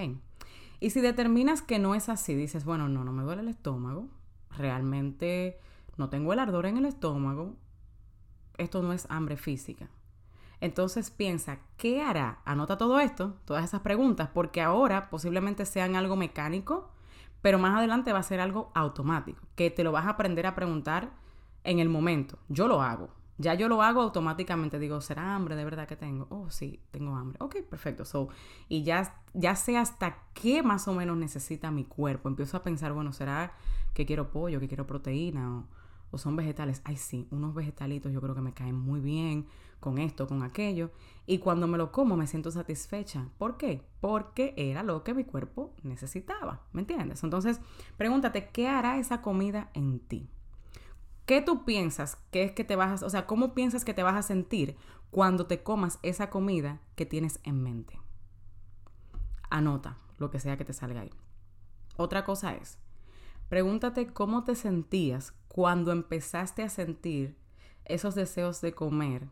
Y 0.80 0.90
si 0.90 1.00
determinas 1.00 1.62
que 1.62 1.78
no 1.78 1.94
es 1.94 2.08
así, 2.08 2.34
dices, 2.34 2.64
bueno, 2.64 2.88
no, 2.88 3.04
no 3.04 3.12
me 3.12 3.22
duele 3.22 3.42
el 3.42 3.48
estómago, 3.48 4.08
realmente 4.50 5.58
no 5.96 6.08
tengo 6.10 6.32
el 6.32 6.38
ardor 6.38 6.66
en 6.66 6.76
el 6.76 6.86
estómago, 6.86 7.56
esto 8.58 8.82
no 8.82 8.92
es 8.92 9.06
hambre 9.10 9.36
física. 9.36 9.88
Entonces 10.60 11.10
piensa, 11.10 11.58
¿qué 11.76 12.02
hará? 12.02 12.40
Anota 12.44 12.78
todo 12.78 13.00
esto, 13.00 13.36
todas 13.44 13.64
esas 13.64 13.80
preguntas, 13.80 14.30
porque 14.32 14.62
ahora 14.62 15.10
posiblemente 15.10 15.66
sean 15.66 15.96
algo 15.96 16.16
mecánico, 16.16 16.90
pero 17.42 17.58
más 17.58 17.76
adelante 17.76 18.12
va 18.12 18.20
a 18.20 18.22
ser 18.22 18.40
algo 18.40 18.70
automático, 18.74 19.42
que 19.56 19.70
te 19.70 19.84
lo 19.84 19.92
vas 19.92 20.06
a 20.06 20.10
aprender 20.10 20.46
a 20.46 20.54
preguntar 20.54 21.12
en 21.64 21.78
el 21.78 21.88
momento. 21.88 22.38
Yo 22.48 22.68
lo 22.68 22.80
hago. 22.80 23.10
Ya 23.38 23.54
yo 23.54 23.68
lo 23.68 23.82
hago 23.82 24.00
automáticamente. 24.02 24.78
Digo, 24.78 25.00
¿será 25.00 25.34
hambre 25.34 25.56
de 25.56 25.64
verdad 25.64 25.88
que 25.88 25.96
tengo? 25.96 26.26
Oh, 26.30 26.50
sí, 26.50 26.80
tengo 26.90 27.16
hambre. 27.16 27.38
Ok, 27.40 27.56
perfecto. 27.68 28.04
So, 28.04 28.28
y 28.68 28.82
ya, 28.82 29.20
ya 29.32 29.56
sé 29.56 29.76
hasta 29.76 30.18
qué 30.34 30.62
más 30.62 30.86
o 30.88 30.94
menos 30.94 31.16
necesita 31.16 31.70
mi 31.70 31.84
cuerpo. 31.84 32.28
Empiezo 32.28 32.56
a 32.56 32.62
pensar, 32.62 32.92
bueno, 32.92 33.12
¿será 33.12 33.52
que 33.92 34.06
quiero 34.06 34.30
pollo, 34.30 34.60
que 34.60 34.68
quiero 34.68 34.86
proteína? 34.86 35.58
O, 35.58 35.64
o 36.12 36.18
son 36.18 36.36
vegetales. 36.36 36.80
Ay, 36.84 36.96
sí, 36.96 37.26
unos 37.30 37.54
vegetalitos 37.54 38.12
yo 38.12 38.20
creo 38.20 38.34
que 38.34 38.40
me 38.40 38.54
caen 38.54 38.76
muy 38.78 39.00
bien 39.00 39.46
con 39.80 39.98
esto, 39.98 40.26
con 40.26 40.42
aquello. 40.42 40.90
Y 41.26 41.38
cuando 41.38 41.66
me 41.66 41.76
lo 41.76 41.92
como 41.92 42.16
me 42.16 42.26
siento 42.26 42.50
satisfecha. 42.50 43.28
¿Por 43.36 43.56
qué? 43.56 43.82
Porque 44.00 44.54
era 44.56 44.82
lo 44.82 45.02
que 45.02 45.12
mi 45.12 45.24
cuerpo 45.24 45.74
necesitaba. 45.82 46.62
¿Me 46.72 46.82
entiendes? 46.82 47.22
Entonces, 47.24 47.60
pregúntate, 47.96 48.48
¿qué 48.48 48.68
hará 48.68 48.98
esa 48.98 49.20
comida 49.20 49.70
en 49.74 49.98
ti? 49.98 50.30
¿Qué 51.26 51.40
tú 51.40 51.64
piensas 51.64 52.18
que 52.30 52.42
es 52.42 52.52
que 52.52 52.64
te 52.64 52.76
vas 52.76 53.02
a, 53.02 53.06
o 53.06 53.10
sea, 53.10 53.26
cómo 53.26 53.54
piensas 53.54 53.84
que 53.84 53.94
te 53.94 54.02
vas 54.02 54.16
a 54.16 54.22
sentir 54.22 54.76
cuando 55.10 55.46
te 55.46 55.62
comas 55.62 55.98
esa 56.02 56.28
comida 56.28 56.80
que 56.96 57.06
tienes 57.06 57.40
en 57.44 57.62
mente? 57.62 57.98
Anota 59.48 59.98
lo 60.18 60.30
que 60.30 60.40
sea 60.40 60.56
que 60.56 60.64
te 60.64 60.74
salga 60.74 61.00
ahí. 61.00 61.10
Otra 61.96 62.24
cosa 62.24 62.54
es, 62.54 62.78
pregúntate 63.48 64.12
cómo 64.12 64.44
te 64.44 64.54
sentías 64.54 65.32
cuando 65.48 65.92
empezaste 65.92 66.62
a 66.62 66.68
sentir 66.68 67.38
esos 67.84 68.14
deseos 68.14 68.60
de 68.60 68.74
comer 68.74 69.28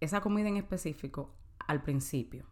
esa 0.00 0.20
comida 0.20 0.48
en 0.48 0.56
específico 0.56 1.34
al 1.58 1.82
principio. 1.82 2.46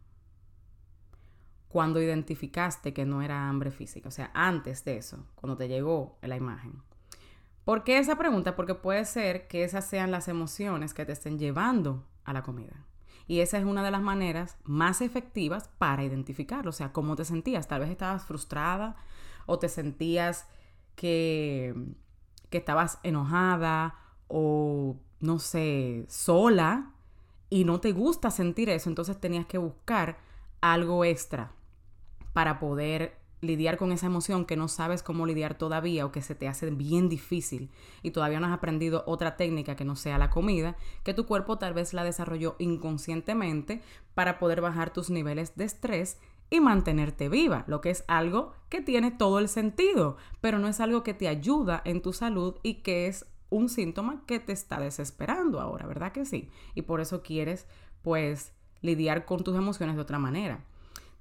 Cuando 1.69 2.01
identificaste 2.01 2.93
que 2.93 3.05
no 3.05 3.23
era 3.23 3.49
hambre 3.49 3.71
física, 3.71 4.09
o 4.09 4.13
sea, 4.13 4.31
antes 4.35 4.85
de 4.85 4.97
eso, 4.97 5.27
cuando 5.35 5.57
te 5.57 5.69
llegó 5.69 6.19
la 6.23 6.37
imagen. 6.37 6.83
¿Por 7.65 7.83
qué 7.83 7.99
esa 7.99 8.17
pregunta? 8.17 8.57
Porque 8.57 8.75
puede 8.75 9.05
ser 9.05 9.49
que 9.49 9.65
esas 9.65 9.87
sean 9.87 10.11
las 10.11 10.29
emociones 10.29 10.93
que 10.93 11.07
te 11.07 11.13
estén 11.13 11.39
llevando 11.39 12.05
a 12.25 12.33
la 12.33 12.43
comida. 12.43 12.85
Y 13.27 13.41
esa 13.41 13.59
es 13.59 13.65
una 13.65 13.83
de 13.83 13.91
las 13.91 14.03
maneras 14.03 14.59
más 14.65 15.01
efectivas 15.01 15.69
para 15.79 16.05
identificarlo. 16.05 16.71
O 16.71 16.75
sea, 16.75 16.93
cómo 16.93 17.17
te 17.17 17.25
sentías. 17.25 17.67
Tal 17.67 17.81
vez 17.81 17.91
estabas 17.91 18.25
frustrada 18.25 18.97
o 19.47 19.59
te 19.59 19.71
sentías 19.71 20.47
que, 20.95 21.75
que 22.51 22.59
estabas 22.59 22.99
enojada 23.03 23.95
o, 24.29 24.97
no 25.21 25.39
sé, 25.39 26.05
sola 26.09 26.93
y 27.49 27.65
no 27.65 27.81
te 27.81 27.93
gusta 27.93 28.31
sentir 28.31 28.69
eso. 28.69 28.91
Entonces 28.91 29.19
tenías 29.19 29.47
que 29.47 29.57
buscar 29.57 30.19
algo 30.61 31.05
extra 31.05 31.53
para 32.35 32.59
poder 32.59 33.24
lidiar 33.45 33.77
con 33.77 33.93
esa 33.93 34.07
emoción 34.07 34.45
que 34.45 34.57
no 34.57 34.69
sabes 34.69 35.03
cómo 35.03 35.27
lidiar 35.27 35.57
todavía 35.57 36.05
o 36.07 36.13
que 36.13 36.23
se 36.23 36.35
te 36.35 36.49
hace 36.49 36.71
bien 36.71 37.09
difícil 37.09 37.71
y 38.03 38.11
todavía 38.11 38.41
no 38.41 38.47
has 38.47 38.53
aprendido 38.53 39.05
otra 39.07 39.37
técnica 39.37 39.77
que 39.77 39.85
no 39.85 39.97
sea 39.97 40.19
la 40.19 40.31
comida, 40.31 40.77
que 41.03 41.15
tu 41.15 41.27
cuerpo 41.27 41.59
tal 41.59 41.75
vez 41.75 41.95
la 41.95 42.05
desarrolló 42.05 42.57
inconscientemente 42.59 43.83
para 44.15 44.39
poder 44.39 44.61
bajar 44.61 44.93
tus 44.93 45.11
niveles 45.11 45.57
de 45.57 45.65
estrés 45.65 46.19
y 46.51 46.61
mantenerte 46.61 47.29
viva, 47.29 47.65
lo 47.67 47.81
que 47.81 47.91
es 47.91 48.05
algo 48.07 48.53
que 48.69 48.81
tiene 48.81 49.11
todo 49.11 49.39
el 49.39 49.49
sentido, 49.49 50.17
pero 50.41 50.59
no 50.59 50.69
es 50.69 50.81
algo 50.81 51.03
que 51.03 51.15
te 51.15 51.29
ayuda 51.29 51.83
en 51.85 52.03
tu 52.03 52.13
salud 52.13 52.57
y 52.63 52.83
que 52.83 53.07
es 53.07 53.27
un 53.51 53.69
síntoma 53.69 54.23
que 54.27 54.41
te 54.41 54.53
está 54.53 54.79
desesperando 54.81 55.61
ahora, 55.61 55.87
¿verdad 55.87 56.13
que 56.13 56.25
sí? 56.25 56.51
Y 56.75 56.83
por 56.83 57.01
eso 57.01 57.23
quieres 57.23 57.67
pues 58.03 58.53
lidiar 58.83 59.25
con 59.25 59.43
tus 59.43 59.57
emociones 59.57 59.97
de 59.97 60.03
otra 60.03 60.19
manera. 60.19 60.61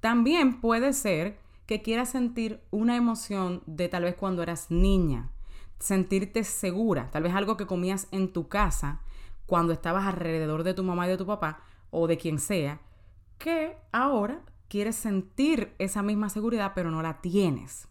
También 0.02 0.60
puede 0.60 0.94
ser 0.94 1.38
que 1.66 1.82
quieras 1.82 2.10
sentir 2.10 2.62
una 2.72 2.96
emoción 2.96 3.64
de 3.66 3.88
tal 3.90 4.04
vez 4.04 4.16
cuando 4.16 4.44
eras 4.44 4.70
niña, 4.70 5.32
sentirte 5.80 6.44
segura, 6.44 7.10
tal 7.12 7.24
vez 7.24 7.34
algo 7.34 7.58
que 7.58 7.68
comías 7.68 8.08
en 8.12 8.32
tu 8.34 8.48
casa 8.48 9.02
cuando 9.46 9.74
estabas 9.74 10.06
alrededor 10.06 10.64
de 10.64 10.74
tu 10.74 10.84
mamá 10.84 11.08
y 11.08 11.10
de 11.10 11.18
tu 11.18 11.26
papá 11.26 11.62
o 11.90 12.08
de 12.08 12.18
quien 12.18 12.40
sea, 12.40 12.82
que 13.38 13.78
ahora 13.92 14.42
quieres 14.68 14.96
sentir 14.96 15.74
esa 15.78 16.02
misma 16.02 16.30
seguridad 16.30 16.74
pero 16.76 16.92
no 16.92 17.02
la 17.02 17.22
tienes. 17.22 17.88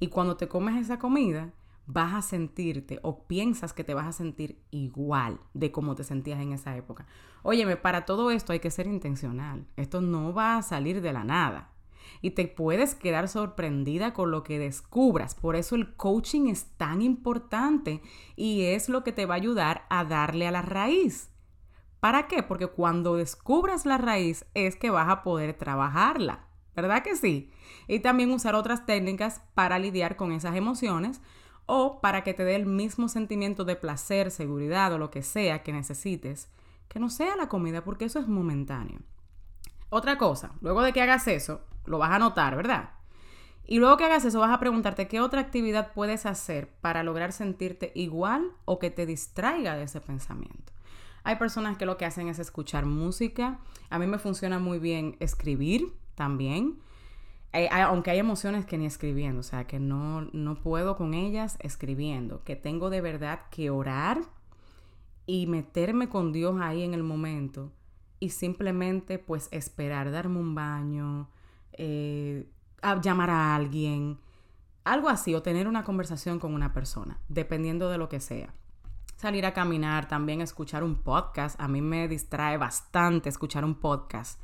Y 0.00 0.08
cuando 0.08 0.36
te 0.36 0.48
comes 0.48 0.76
esa 0.76 0.98
comida, 0.98 1.52
vas 1.86 2.14
a 2.14 2.22
sentirte 2.22 3.00
o 3.02 3.26
piensas 3.26 3.72
que 3.72 3.84
te 3.84 3.94
vas 3.94 4.06
a 4.06 4.12
sentir 4.12 4.62
igual 4.70 5.40
de 5.54 5.72
como 5.72 5.94
te 5.94 6.04
sentías 6.04 6.40
en 6.40 6.52
esa 6.52 6.76
época. 6.76 7.06
Óyeme, 7.42 7.76
para 7.76 8.04
todo 8.04 8.30
esto 8.30 8.52
hay 8.52 8.60
que 8.60 8.70
ser 8.70 8.86
intencional. 8.86 9.66
Esto 9.76 10.00
no 10.00 10.34
va 10.34 10.58
a 10.58 10.62
salir 10.62 11.00
de 11.00 11.12
la 11.12 11.24
nada 11.24 11.72
y 12.20 12.32
te 12.32 12.46
puedes 12.48 12.94
quedar 12.94 13.28
sorprendida 13.28 14.12
con 14.12 14.30
lo 14.30 14.42
que 14.42 14.58
descubras. 14.58 15.34
Por 15.34 15.56
eso 15.56 15.74
el 15.74 15.94
coaching 15.94 16.48
es 16.48 16.64
tan 16.76 17.02
importante 17.02 18.02
y 18.36 18.62
es 18.64 18.88
lo 18.88 19.04
que 19.04 19.12
te 19.12 19.26
va 19.26 19.34
a 19.34 19.38
ayudar 19.38 19.86
a 19.90 20.04
darle 20.04 20.46
a 20.46 20.50
la 20.50 20.62
raíz. 20.62 21.30
¿Para 22.00 22.28
qué? 22.28 22.42
Porque 22.42 22.68
cuando 22.68 23.16
descubras 23.16 23.84
la 23.84 23.98
raíz 23.98 24.44
es 24.54 24.76
que 24.76 24.90
vas 24.90 25.08
a 25.08 25.22
poder 25.22 25.54
trabajarla. 25.54 26.46
¿Verdad 26.76 27.02
que 27.02 27.16
sí? 27.16 27.50
Y 27.88 28.00
también 28.00 28.30
usar 28.30 28.54
otras 28.54 28.86
técnicas 28.86 29.42
para 29.54 29.80
lidiar 29.80 30.14
con 30.14 30.30
esas 30.30 30.54
emociones 30.54 31.20
o 31.66 32.00
para 32.00 32.22
que 32.22 32.34
te 32.34 32.44
dé 32.44 32.54
el 32.54 32.66
mismo 32.66 33.08
sentimiento 33.08 33.64
de 33.64 33.76
placer, 33.76 34.30
seguridad 34.30 34.92
o 34.92 34.98
lo 34.98 35.10
que 35.10 35.22
sea 35.22 35.62
que 35.62 35.72
necesites, 35.72 36.48
que 36.88 37.00
no 37.00 37.10
sea 37.10 37.36
la 37.36 37.48
comida, 37.48 37.84
porque 37.84 38.06
eso 38.06 38.20
es 38.20 38.28
momentáneo. 38.28 39.00
Otra 39.90 40.18
cosa, 40.18 40.52
luego 40.60 40.82
de 40.82 40.92
que 40.92 41.02
hagas 41.02 41.26
eso, 41.28 41.62
lo 41.88 41.98
vas 41.98 42.12
a 42.12 42.18
notar, 42.18 42.56
¿verdad? 42.56 42.90
Y 43.66 43.80
luego 43.80 43.98
que 43.98 44.04
hagas 44.04 44.24
eso, 44.24 44.40
vas 44.40 44.50
a 44.50 44.60
preguntarte 44.60 45.08
qué 45.08 45.20
otra 45.20 45.42
actividad 45.42 45.92
puedes 45.92 46.24
hacer 46.24 46.68
para 46.80 47.02
lograr 47.02 47.32
sentirte 47.32 47.92
igual 47.94 48.52
o 48.64 48.78
que 48.78 48.90
te 48.90 49.04
distraiga 49.04 49.76
de 49.76 49.82
ese 49.82 50.00
pensamiento. 50.00 50.72
Hay 51.22 51.36
personas 51.36 51.76
que 51.76 51.84
lo 51.84 51.98
que 51.98 52.06
hacen 52.06 52.28
es 52.28 52.38
escuchar 52.38 52.86
música. 52.86 53.58
A 53.90 53.98
mí 53.98 54.06
me 54.06 54.18
funciona 54.18 54.58
muy 54.58 54.78
bien 54.78 55.16
escribir 55.20 55.92
también. 56.14 56.78
Eh, 57.52 57.68
aunque 57.70 58.10
hay 58.10 58.18
emociones 58.18 58.64
que 58.64 58.78
ni 58.78 58.86
escribiendo, 58.86 59.40
o 59.40 59.42
sea, 59.42 59.66
que 59.66 59.78
no, 59.80 60.22
no 60.32 60.54
puedo 60.54 60.96
con 60.96 61.12
ellas 61.12 61.58
escribiendo, 61.60 62.44
que 62.44 62.56
tengo 62.56 62.88
de 62.88 63.00
verdad 63.02 63.40
que 63.50 63.68
orar 63.68 64.20
y 65.26 65.46
meterme 65.46 66.08
con 66.08 66.32
Dios 66.32 66.58
ahí 66.60 66.82
en 66.82 66.94
el 66.94 67.02
momento 67.02 67.72
y 68.20 68.30
simplemente 68.30 69.18
pues 69.18 69.48
esperar, 69.50 70.10
darme 70.10 70.38
un 70.38 70.54
baño, 70.54 71.28
eh, 71.78 72.46
llamar 73.02 73.30
a 73.30 73.54
alguien, 73.54 74.18
algo 74.84 75.08
así, 75.08 75.34
o 75.34 75.42
tener 75.42 75.66
una 75.66 75.84
conversación 75.84 76.38
con 76.38 76.54
una 76.54 76.72
persona, 76.72 77.18
dependiendo 77.28 77.88
de 77.88 77.98
lo 77.98 78.08
que 78.08 78.20
sea. 78.20 78.52
Salir 79.16 79.46
a 79.46 79.54
caminar, 79.54 80.06
también 80.06 80.40
escuchar 80.40 80.84
un 80.84 80.96
podcast. 80.96 81.60
A 81.60 81.66
mí 81.66 81.80
me 81.80 82.06
distrae 82.06 82.56
bastante 82.56 83.28
escuchar 83.28 83.64
un 83.64 83.74
podcast. 83.74 84.40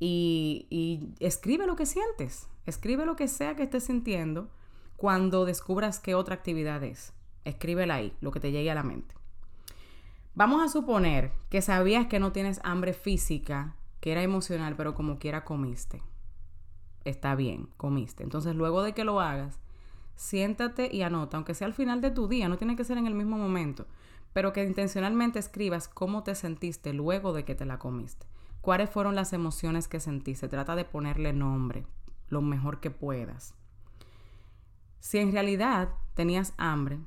Y, 0.00 0.66
y 0.70 1.14
escribe 1.24 1.66
lo 1.66 1.76
que 1.76 1.86
sientes. 1.86 2.48
Escribe 2.66 3.06
lo 3.06 3.14
que 3.14 3.28
sea 3.28 3.54
que 3.54 3.62
estés 3.62 3.84
sintiendo 3.84 4.50
cuando 4.96 5.44
descubras 5.44 6.00
qué 6.00 6.14
otra 6.14 6.34
actividad 6.34 6.82
es. 6.82 7.12
Escríbela 7.44 7.94
ahí, 7.94 8.12
lo 8.20 8.32
que 8.32 8.40
te 8.40 8.52
llegue 8.52 8.70
a 8.70 8.74
la 8.74 8.82
mente. 8.82 9.14
Vamos 10.34 10.62
a 10.62 10.68
suponer 10.68 11.32
que 11.48 11.62
sabías 11.62 12.06
que 12.06 12.20
no 12.20 12.32
tienes 12.32 12.60
hambre 12.64 12.92
física, 12.92 13.76
que 14.00 14.12
era 14.12 14.22
emocional, 14.22 14.74
pero 14.76 14.94
como 14.94 15.18
quiera 15.18 15.44
comiste. 15.44 16.02
Está 17.04 17.34
bien, 17.34 17.68
comiste. 17.76 18.22
Entonces, 18.22 18.54
luego 18.54 18.82
de 18.82 18.92
que 18.92 19.04
lo 19.04 19.20
hagas, 19.20 19.58
siéntate 20.16 20.94
y 20.94 21.02
anota, 21.02 21.36
aunque 21.36 21.54
sea 21.54 21.66
al 21.66 21.74
final 21.74 22.00
de 22.00 22.10
tu 22.10 22.28
día, 22.28 22.48
no 22.48 22.58
tiene 22.58 22.76
que 22.76 22.84
ser 22.84 22.98
en 22.98 23.06
el 23.06 23.14
mismo 23.14 23.38
momento, 23.38 23.86
pero 24.32 24.52
que 24.52 24.64
intencionalmente 24.64 25.38
escribas 25.38 25.88
cómo 25.88 26.22
te 26.22 26.34
sentiste 26.34 26.92
luego 26.92 27.32
de 27.32 27.44
que 27.44 27.54
te 27.54 27.64
la 27.64 27.78
comiste. 27.78 28.26
¿Cuáles 28.60 28.90
fueron 28.90 29.14
las 29.14 29.32
emociones 29.32 29.88
que 29.88 30.00
sentiste? 30.00 30.48
Trata 30.48 30.76
de 30.76 30.84
ponerle 30.84 31.32
nombre, 31.32 31.86
lo 32.28 32.42
mejor 32.42 32.80
que 32.80 32.90
puedas. 32.90 33.54
Si 34.98 35.16
en 35.16 35.32
realidad 35.32 35.88
tenías 36.14 36.52
hambre, 36.58 37.00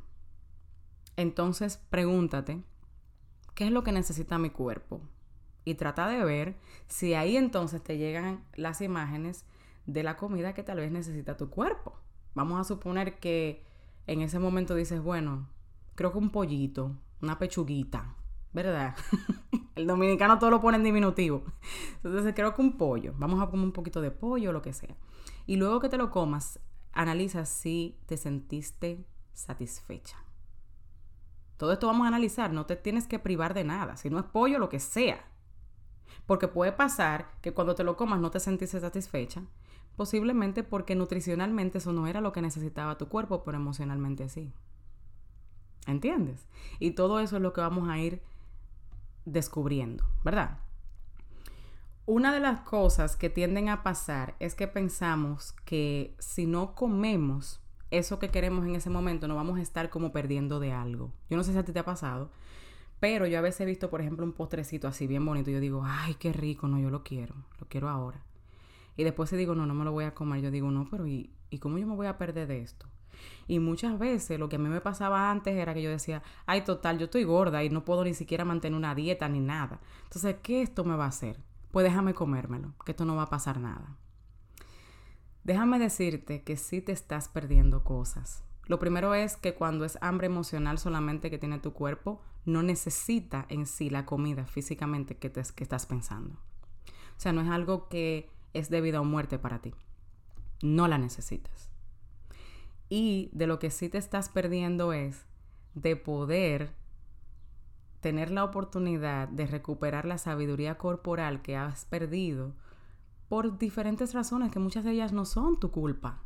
entonces 1.16 1.78
pregúntate, 1.92 2.64
¿qué 3.54 3.66
es 3.66 3.72
lo 3.72 3.84
que 3.84 3.92
necesita 3.92 4.40
mi 4.40 4.50
cuerpo? 4.50 5.02
Y 5.64 5.76
trata 5.76 6.08
de 6.08 6.24
ver 6.26 6.58
si 6.88 7.14
ahí 7.14 7.38
entonces 7.38 7.84
te 7.84 8.00
llegan 8.00 8.44
las 8.56 8.82
imágenes 8.82 9.46
de 9.86 10.04
la 10.04 10.16
comida 10.16 10.54
que 10.54 10.64
tal 10.64 10.78
vez 10.78 10.92
necesita 10.92 11.38
tu 11.38 11.50
cuerpo. 11.50 12.00
Vamos 12.36 12.60
a 12.60 12.64
suponer 12.64 13.20
que 13.20 13.66
en 14.08 14.22
ese 14.22 14.40
momento 14.40 14.76
dices, 14.76 15.02
bueno, 15.02 15.50
creo 15.96 16.12
que 16.12 16.18
un 16.18 16.30
pollito, 16.30 16.96
una 17.22 17.40
pechuguita, 17.40 18.16
¿verdad? 18.52 18.96
El 19.76 19.88
dominicano 19.88 20.40
todo 20.40 20.52
lo 20.52 20.62
pone 20.62 20.78
en 20.78 20.84
diminutivo. 20.84 21.44
Entonces 22.04 22.34
creo 22.36 22.54
que 22.54 22.62
un 22.62 22.78
pollo, 22.78 23.14
vamos 23.18 23.42
a 23.42 23.50
comer 23.50 23.66
un 23.66 23.72
poquito 23.72 24.02
de 24.02 24.12
pollo 24.12 24.50
o 24.50 24.54
lo 24.54 24.62
que 24.62 24.74
sea. 24.74 24.96
Y 25.46 25.56
luego 25.58 25.80
que 25.80 25.90
te 25.90 25.98
lo 25.98 26.12
comas, 26.12 26.60
analiza 26.92 27.46
si 27.46 28.00
te 28.06 28.18
sentiste 28.18 29.06
satisfecha. 29.34 30.18
Todo 31.58 31.72
esto 31.74 31.88
vamos 31.88 32.06
a 32.06 32.10
analizar, 32.10 32.52
no 32.52 32.66
te 32.66 32.76
tienes 32.76 33.08
que 33.08 33.20
privar 33.20 33.54
de 33.54 33.64
nada, 33.64 33.98
si 33.98 34.10
no 34.10 34.20
es 34.20 34.26
pollo, 34.26 34.60
lo 34.60 34.70
que 34.70 34.80
sea. 34.80 35.26
Porque 36.26 36.48
puede 36.48 36.72
pasar 36.72 37.32
que 37.42 37.54
cuando 37.54 37.76
te 37.76 37.84
lo 37.84 37.96
comas 37.96 38.20
no 38.20 38.32
te 38.32 38.40
sentiste 38.40 38.80
satisfecha 38.80 39.44
Posiblemente 39.96 40.64
porque 40.64 40.96
nutricionalmente 40.96 41.78
eso 41.78 41.94
no 41.94 42.08
era 42.08 42.22
lo 42.22 42.32
que 42.32 42.42
necesitaba 42.42 42.98
tu 42.98 43.08
cuerpo, 43.08 43.44
pero 43.44 43.58
emocionalmente 43.58 44.28
sí. 44.30 44.52
¿Entiendes? 45.86 46.48
Y 46.80 46.92
todo 46.92 47.20
eso 47.20 47.36
es 47.36 47.42
lo 47.42 47.54
que 47.54 47.62
vamos 47.62 47.90
a 47.90 48.00
ir 48.00 48.22
descubriendo, 49.26 50.04
¿verdad? 50.24 50.60
Una 52.06 52.34
de 52.34 52.40
las 52.40 52.62
cosas 52.62 53.16
que 53.16 53.30
tienden 53.30 53.70
a 53.70 53.84
pasar 53.84 54.36
es 54.40 54.56
que 54.56 54.68
pensamos 54.68 55.54
que 55.66 56.16
si 56.20 56.46
no 56.46 56.76
comemos 56.76 57.62
eso 57.92 58.20
que 58.20 58.30
queremos 58.30 58.66
en 58.66 58.76
ese 58.76 58.90
momento, 58.90 59.28
nos 59.28 59.38
vamos 59.38 59.60
a 59.60 59.62
estar 59.62 59.90
como 59.90 60.12
perdiendo 60.12 60.60
de 60.60 60.74
algo. 60.74 61.14
Yo 61.30 61.38
no 61.38 61.44
sé 61.44 61.54
si 61.54 61.58
a 61.60 61.64
ti 61.64 61.72
te 61.72 61.80
ha 61.80 61.86
pasado, 61.86 62.32
pero 63.00 63.28
yo 63.28 63.38
a 63.38 63.42
veces 63.42 63.62
he 63.62 63.66
visto, 63.66 63.90
por 63.90 64.02
ejemplo, 64.02 64.26
un 64.26 64.34
postrecito 64.34 64.88
así 64.88 65.08
bien 65.08 65.26
bonito 65.26 65.50
y 65.50 65.54
yo 65.54 65.60
digo, 65.60 65.84
ay, 65.86 66.16
qué 66.16 66.34
rico, 66.34 66.68
no, 66.68 66.80
yo 66.80 66.90
lo 66.90 67.04
quiero, 67.04 67.36
lo 67.60 67.68
quiero 67.68 67.88
ahora. 67.90 68.24
Y 68.96 69.04
después 69.04 69.30
se 69.30 69.38
digo, 69.38 69.56
no, 69.56 69.66
no 69.66 69.74
me 69.74 69.86
lo 69.86 69.92
voy 69.92 70.06
a 70.06 70.14
comer. 70.14 70.42
Yo 70.42 70.52
digo, 70.52 70.70
no, 70.72 70.88
pero 70.90 71.08
¿y, 71.08 71.32
¿y 71.50 71.60
cómo 71.60 71.78
yo 71.78 71.88
me 71.88 71.96
voy 71.96 72.08
a 72.08 72.18
perder 72.18 72.48
de 72.48 72.62
esto? 72.62 72.88
Y 73.48 73.60
muchas 73.60 73.98
veces 74.00 74.40
lo 74.40 74.50
que 74.50 74.56
a 74.56 74.60
mí 74.60 74.70
me 74.70 74.82
pasaba 74.82 75.30
antes 75.30 75.56
era 75.56 75.74
que 75.74 75.82
yo 75.82 75.90
decía, 75.90 76.24
ay, 76.46 76.62
total, 76.62 76.98
yo 76.98 77.06
estoy 77.06 77.24
gorda 77.24 77.64
y 77.64 77.70
no 77.70 77.86
puedo 77.86 78.04
ni 78.04 78.14
siquiera 78.14 78.46
mantener 78.46 78.78
una 78.78 78.96
dieta 78.96 79.28
ni 79.30 79.40
nada. 79.40 79.80
Entonces, 80.04 80.38
¿qué 80.42 80.62
esto 80.62 80.84
me 80.84 80.96
va 80.96 81.06
a 81.06 81.10
hacer? 81.10 81.40
Pues 81.72 81.84
déjame 81.84 82.14
comérmelo, 82.14 82.74
que 82.86 82.92
esto 82.92 83.06
no 83.06 83.16
va 83.16 83.24
a 83.24 83.30
pasar 83.30 83.60
nada. 83.60 83.98
Déjame 85.44 85.80
decirte 85.80 86.44
que 86.44 86.56
sí 86.56 86.82
te 86.82 86.92
estás 86.92 87.28
perdiendo 87.28 87.84
cosas. 87.84 88.44
Lo 88.66 88.80
primero 88.80 89.14
es 89.14 89.36
que 89.36 89.56
cuando 89.56 89.84
es 89.84 89.98
hambre 90.02 90.28
emocional 90.28 90.78
solamente 90.78 91.30
que 91.30 91.38
tiene 91.38 91.60
tu 91.60 91.74
cuerpo, 91.74 92.22
no 92.46 92.64
necesita 92.64 93.46
en 93.50 93.66
sí 93.66 93.90
la 93.90 94.06
comida 94.06 94.46
físicamente 94.46 95.18
que, 95.18 95.30
te, 95.30 95.42
que 95.54 95.64
estás 95.64 95.86
pensando. 95.86 96.36
O 96.36 97.20
sea, 97.20 97.34
no 97.34 97.42
es 97.42 97.50
algo 97.50 97.90
que 97.90 98.30
es 98.54 98.70
de 98.70 98.82
vida 98.82 99.02
o 99.02 99.04
muerte 99.04 99.40
para 99.40 99.60
ti. 99.60 99.74
No 100.62 100.88
la 100.88 100.98
necesitas. 100.98 101.70
Y 102.90 103.30
de 103.34 103.48
lo 103.48 103.60
que 103.60 103.72
sí 103.72 103.90
te 103.90 103.98
estás 103.98 104.30
perdiendo 104.30 104.94
es 104.94 105.26
de 105.74 105.96
poder 105.96 106.76
tener 108.02 108.32
la 108.32 108.44
oportunidad 108.44 109.28
de 109.30 109.48
recuperar 109.48 110.06
la 110.06 110.18
sabiduría 110.18 110.78
corporal 110.78 111.42
que 111.42 111.56
has 111.56 111.86
perdido 111.86 112.54
por 113.30 113.58
diferentes 113.58 114.14
razones 114.14 114.52
que 114.52 114.60
muchas 114.60 114.84
de 114.84 114.92
ellas 114.92 115.14
no 115.14 115.26
son 115.26 115.60
tu 115.60 115.72
culpa. 115.72 116.22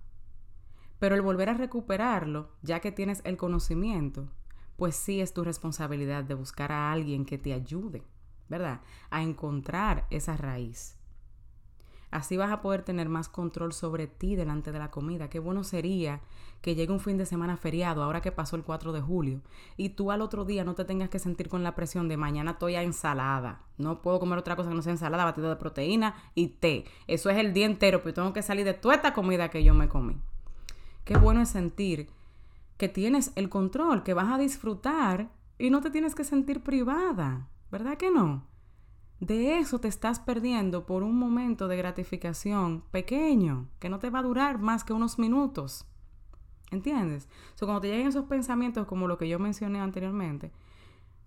Pero 0.99 1.15
el 1.15 1.21
volver 1.21 1.49
a 1.49 1.53
recuperarlo, 1.53 2.49
ya 2.63 2.79
que 2.79 2.91
tienes 2.91 3.21
el 3.23 3.37
conocimiento, 3.37 4.27
pues 4.75 4.95
sí 4.95 5.21
es 5.21 5.33
tu 5.33 5.43
responsabilidad 5.43 6.23
de 6.23 6.33
buscar 6.33 6.71
a 6.71 6.91
alguien 6.91 7.25
que 7.25 7.37
te 7.37 7.53
ayude, 7.53 8.03
¿verdad? 8.49 8.81
A 9.09 9.21
encontrar 9.21 10.07
esa 10.09 10.35
raíz. 10.35 10.96
Así 12.09 12.37
vas 12.37 12.51
a 12.51 12.61
poder 12.61 12.83
tener 12.83 13.09
más 13.09 13.27
control 13.27 13.73
sobre 13.73 14.07
ti 14.07 14.35
delante 14.35 14.71
de 14.71 14.79
la 14.79 14.91
comida. 14.91 15.29
Qué 15.29 15.39
bueno 15.39 15.63
sería 15.63 16.21
que 16.61 16.73
llegue 16.73 16.93
un 16.93 16.99
fin 16.99 17.17
de 17.17 17.25
semana 17.25 17.57
feriado, 17.57 18.01
ahora 18.01 18.21
que 18.21 18.31
pasó 18.31 18.55
el 18.55 18.63
4 18.63 18.91
de 18.91 19.01
julio, 19.01 19.41
y 19.75 19.89
tú 19.89 20.11
al 20.11 20.21
otro 20.21 20.45
día 20.45 20.63
no 20.63 20.73
te 20.73 20.85
tengas 20.85 21.09
que 21.09 21.19
sentir 21.19 21.49
con 21.49 21.63
la 21.63 21.75
presión 21.75 22.07
de 22.07 22.17
mañana 22.17 22.51
estoy 22.51 22.75
a 22.75 22.83
ensalada. 22.83 23.61
No 23.77 24.01
puedo 24.01 24.19
comer 24.19 24.39
otra 24.39 24.55
cosa 24.55 24.69
que 24.69 24.75
no 24.75 24.81
sea 24.81 24.93
ensalada, 24.93 25.25
batido 25.25 25.49
de 25.49 25.55
proteína 25.57 26.15
y 26.33 26.47
té. 26.47 26.85
Eso 27.07 27.29
es 27.29 27.37
el 27.37 27.53
día 27.53 27.65
entero, 27.65 28.01
pero 28.01 28.13
tengo 28.13 28.33
que 28.33 28.41
salir 28.41 28.65
de 28.65 28.73
toda 28.73 28.95
esta 28.95 29.13
comida 29.13 29.49
que 29.49 29.63
yo 29.63 29.73
me 29.73 29.89
comí. 29.89 30.17
Qué 31.03 31.17
bueno 31.17 31.41
es 31.41 31.49
sentir 31.49 32.09
que 32.77 32.89
tienes 32.89 33.31
el 33.35 33.49
control, 33.49 34.03
que 34.03 34.13
vas 34.13 34.31
a 34.31 34.37
disfrutar 34.37 35.29
y 35.57 35.69
no 35.69 35.81
te 35.81 35.89
tienes 35.89 36.15
que 36.15 36.23
sentir 36.23 36.63
privada. 36.63 37.47
¿Verdad 37.71 37.97
que 37.97 38.11
no? 38.11 38.45
De 39.19 39.57
eso 39.57 39.79
te 39.79 39.87
estás 39.87 40.19
perdiendo 40.19 40.85
por 40.85 41.01
un 41.01 41.17
momento 41.17 41.67
de 41.67 41.77
gratificación 41.77 42.83
pequeño, 42.91 43.67
que 43.79 43.89
no 43.89 43.99
te 43.99 44.09
va 44.09 44.19
a 44.19 44.23
durar 44.23 44.59
más 44.59 44.83
que 44.83 44.93
unos 44.93 45.17
minutos. 45.17 45.85
¿Entiendes? 46.69 47.27
O 47.55 47.65
cuando 47.65 47.81
te 47.81 47.87
lleguen 47.87 48.07
esos 48.07 48.25
pensamientos 48.25 48.85
como 48.85 49.07
lo 49.07 49.17
que 49.17 49.27
yo 49.27 49.39
mencioné 49.39 49.79
anteriormente, 49.79 50.51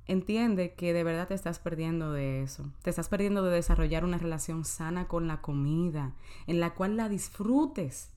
entiende 0.06 0.74
que 0.74 0.92
de 0.92 1.02
verdad 1.02 1.28
te 1.28 1.34
estás 1.34 1.58
perdiendo 1.58 2.12
de 2.12 2.42
eso. 2.42 2.70
Te 2.82 2.90
estás 2.90 3.08
perdiendo 3.08 3.42
de 3.42 3.54
desarrollar 3.54 4.04
una 4.04 4.18
relación 4.18 4.64
sana 4.64 5.08
con 5.08 5.26
la 5.26 5.40
comida, 5.40 6.14
en 6.46 6.60
la 6.60 6.74
cual 6.74 6.96
la 6.96 7.08
disfrutes. 7.08 8.12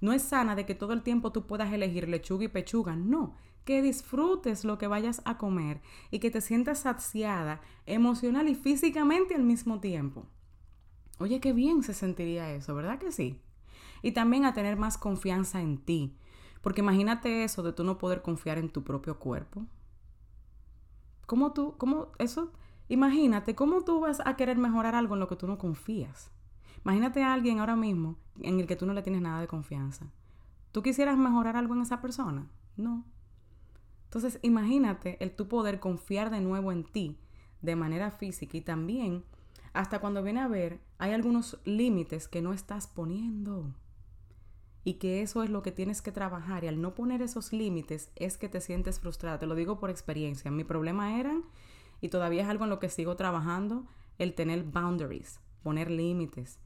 No 0.00 0.12
es 0.12 0.22
sana 0.22 0.56
de 0.56 0.66
que 0.66 0.74
todo 0.74 0.92
el 0.92 1.02
tiempo 1.02 1.30
tú 1.32 1.46
puedas 1.46 1.72
elegir 1.72 2.08
lechuga 2.08 2.44
y 2.44 2.48
pechuga, 2.48 2.96
no 2.96 3.34
que 3.64 3.82
disfrutes 3.82 4.64
lo 4.64 4.78
que 4.78 4.86
vayas 4.86 5.22
a 5.24 5.38
comer 5.38 5.80
y 6.10 6.18
que 6.18 6.30
te 6.30 6.40
sientas 6.40 6.80
saciada 6.80 7.60
emocional 7.86 8.48
y 8.48 8.54
físicamente 8.54 9.34
al 9.34 9.42
mismo 9.42 9.80
tiempo. 9.80 10.26
Oye, 11.18 11.40
qué 11.40 11.52
bien 11.52 11.82
se 11.82 11.94
sentiría 11.94 12.52
eso, 12.52 12.74
¿verdad 12.74 12.98
que 12.98 13.12
sí? 13.12 13.40
Y 14.02 14.12
también 14.12 14.44
a 14.44 14.52
tener 14.52 14.76
más 14.76 14.98
confianza 14.98 15.60
en 15.60 15.78
ti, 15.78 16.16
porque 16.60 16.80
imagínate 16.80 17.44
eso 17.44 17.62
de 17.62 17.72
tú 17.72 17.84
no 17.84 17.98
poder 17.98 18.22
confiar 18.22 18.58
en 18.58 18.70
tu 18.70 18.82
propio 18.82 19.18
cuerpo. 19.18 19.66
¿Cómo 21.26 21.52
tú, 21.52 21.76
cómo 21.78 22.08
eso? 22.18 22.52
Imagínate 22.88 23.54
cómo 23.54 23.82
tú 23.82 24.00
vas 24.00 24.20
a 24.24 24.36
querer 24.36 24.58
mejorar 24.58 24.94
algo 24.94 25.14
en 25.14 25.20
lo 25.20 25.28
que 25.28 25.36
tú 25.36 25.46
no 25.46 25.56
confías. 25.56 26.30
Imagínate 26.84 27.22
a 27.22 27.32
alguien 27.32 27.60
ahora 27.60 27.76
mismo 27.76 28.18
en 28.40 28.60
el 28.60 28.66
que 28.66 28.76
tú 28.76 28.84
no 28.84 28.92
le 28.92 29.02
tienes 29.02 29.22
nada 29.22 29.40
de 29.40 29.48
confianza. 29.48 30.10
¿Tú 30.70 30.82
quisieras 30.82 31.16
mejorar 31.16 31.56
algo 31.56 31.74
en 31.74 31.80
esa 31.80 32.02
persona? 32.02 32.50
No. 32.76 33.04
Entonces, 34.14 34.38
imagínate 34.42 35.16
el 35.18 35.34
tu 35.34 35.48
poder 35.48 35.80
confiar 35.80 36.30
de 36.30 36.40
nuevo 36.40 36.70
en 36.70 36.84
ti 36.84 37.18
de 37.62 37.74
manera 37.74 38.12
física 38.12 38.56
y 38.56 38.60
también 38.60 39.24
hasta 39.72 39.98
cuando 39.98 40.22
viene 40.22 40.40
a 40.40 40.46
ver, 40.46 40.78
hay 40.98 41.10
algunos 41.10 41.58
límites 41.64 42.28
que 42.28 42.40
no 42.40 42.52
estás 42.52 42.86
poniendo. 42.86 43.74
Y 44.84 44.94
que 44.94 45.22
eso 45.22 45.42
es 45.42 45.50
lo 45.50 45.62
que 45.62 45.72
tienes 45.72 46.00
que 46.00 46.12
trabajar. 46.12 46.62
Y 46.62 46.68
al 46.68 46.80
no 46.80 46.94
poner 46.94 47.22
esos 47.22 47.52
límites 47.52 48.12
es 48.14 48.38
que 48.38 48.48
te 48.48 48.60
sientes 48.60 49.00
frustrada. 49.00 49.40
Te 49.40 49.46
lo 49.46 49.56
digo 49.56 49.80
por 49.80 49.90
experiencia. 49.90 50.48
Mi 50.52 50.62
problema 50.62 51.18
era, 51.18 51.34
y 52.00 52.08
todavía 52.08 52.42
es 52.42 52.48
algo 52.48 52.64
en 52.64 52.70
lo 52.70 52.78
que 52.78 52.90
sigo 52.90 53.16
trabajando, 53.16 53.84
el 54.18 54.34
tener 54.34 54.62
boundaries, 54.62 55.40
poner 55.64 55.90
límites, 55.90 56.60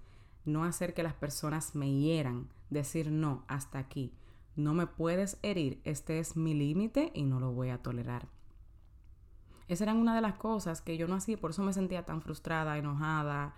no 0.44 0.64
hacer 0.64 0.92
que 0.92 1.02
las 1.02 1.14
personas 1.14 1.74
me 1.74 1.90
hieran, 1.90 2.50
decir 2.68 3.10
no, 3.10 3.44
hasta 3.48 3.78
aquí 3.78 4.12
no 4.58 4.74
me 4.74 4.86
puedes 4.86 5.38
herir, 5.42 5.80
este 5.84 6.18
es 6.18 6.36
mi 6.36 6.52
límite 6.52 7.12
y 7.14 7.22
no 7.22 7.40
lo 7.40 7.52
voy 7.52 7.70
a 7.70 7.82
tolerar. 7.82 8.28
Esa 9.68 9.84
era 9.84 9.94
una 9.94 10.14
de 10.14 10.20
las 10.20 10.34
cosas 10.34 10.80
que 10.80 10.96
yo 10.96 11.06
no 11.06 11.14
hacía, 11.14 11.38
por 11.38 11.50
eso 11.50 11.62
me 11.62 11.72
sentía 11.72 12.04
tan 12.04 12.22
frustrada, 12.22 12.76
enojada 12.76 13.54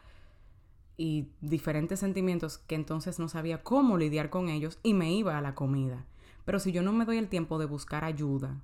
y 0.96 1.30
diferentes 1.40 2.00
sentimientos 2.00 2.58
que 2.58 2.74
entonces 2.74 3.18
no 3.18 3.28
sabía 3.28 3.62
cómo 3.62 3.96
lidiar 3.96 4.28
con 4.28 4.48
ellos 4.48 4.78
y 4.82 4.92
me 4.92 5.12
iba 5.12 5.38
a 5.38 5.40
la 5.40 5.54
comida. 5.54 6.04
Pero 6.44 6.58
si 6.58 6.72
yo 6.72 6.82
no 6.82 6.92
me 6.92 7.04
doy 7.04 7.16
el 7.16 7.28
tiempo 7.28 7.58
de 7.58 7.66
buscar 7.66 8.04
ayuda 8.04 8.60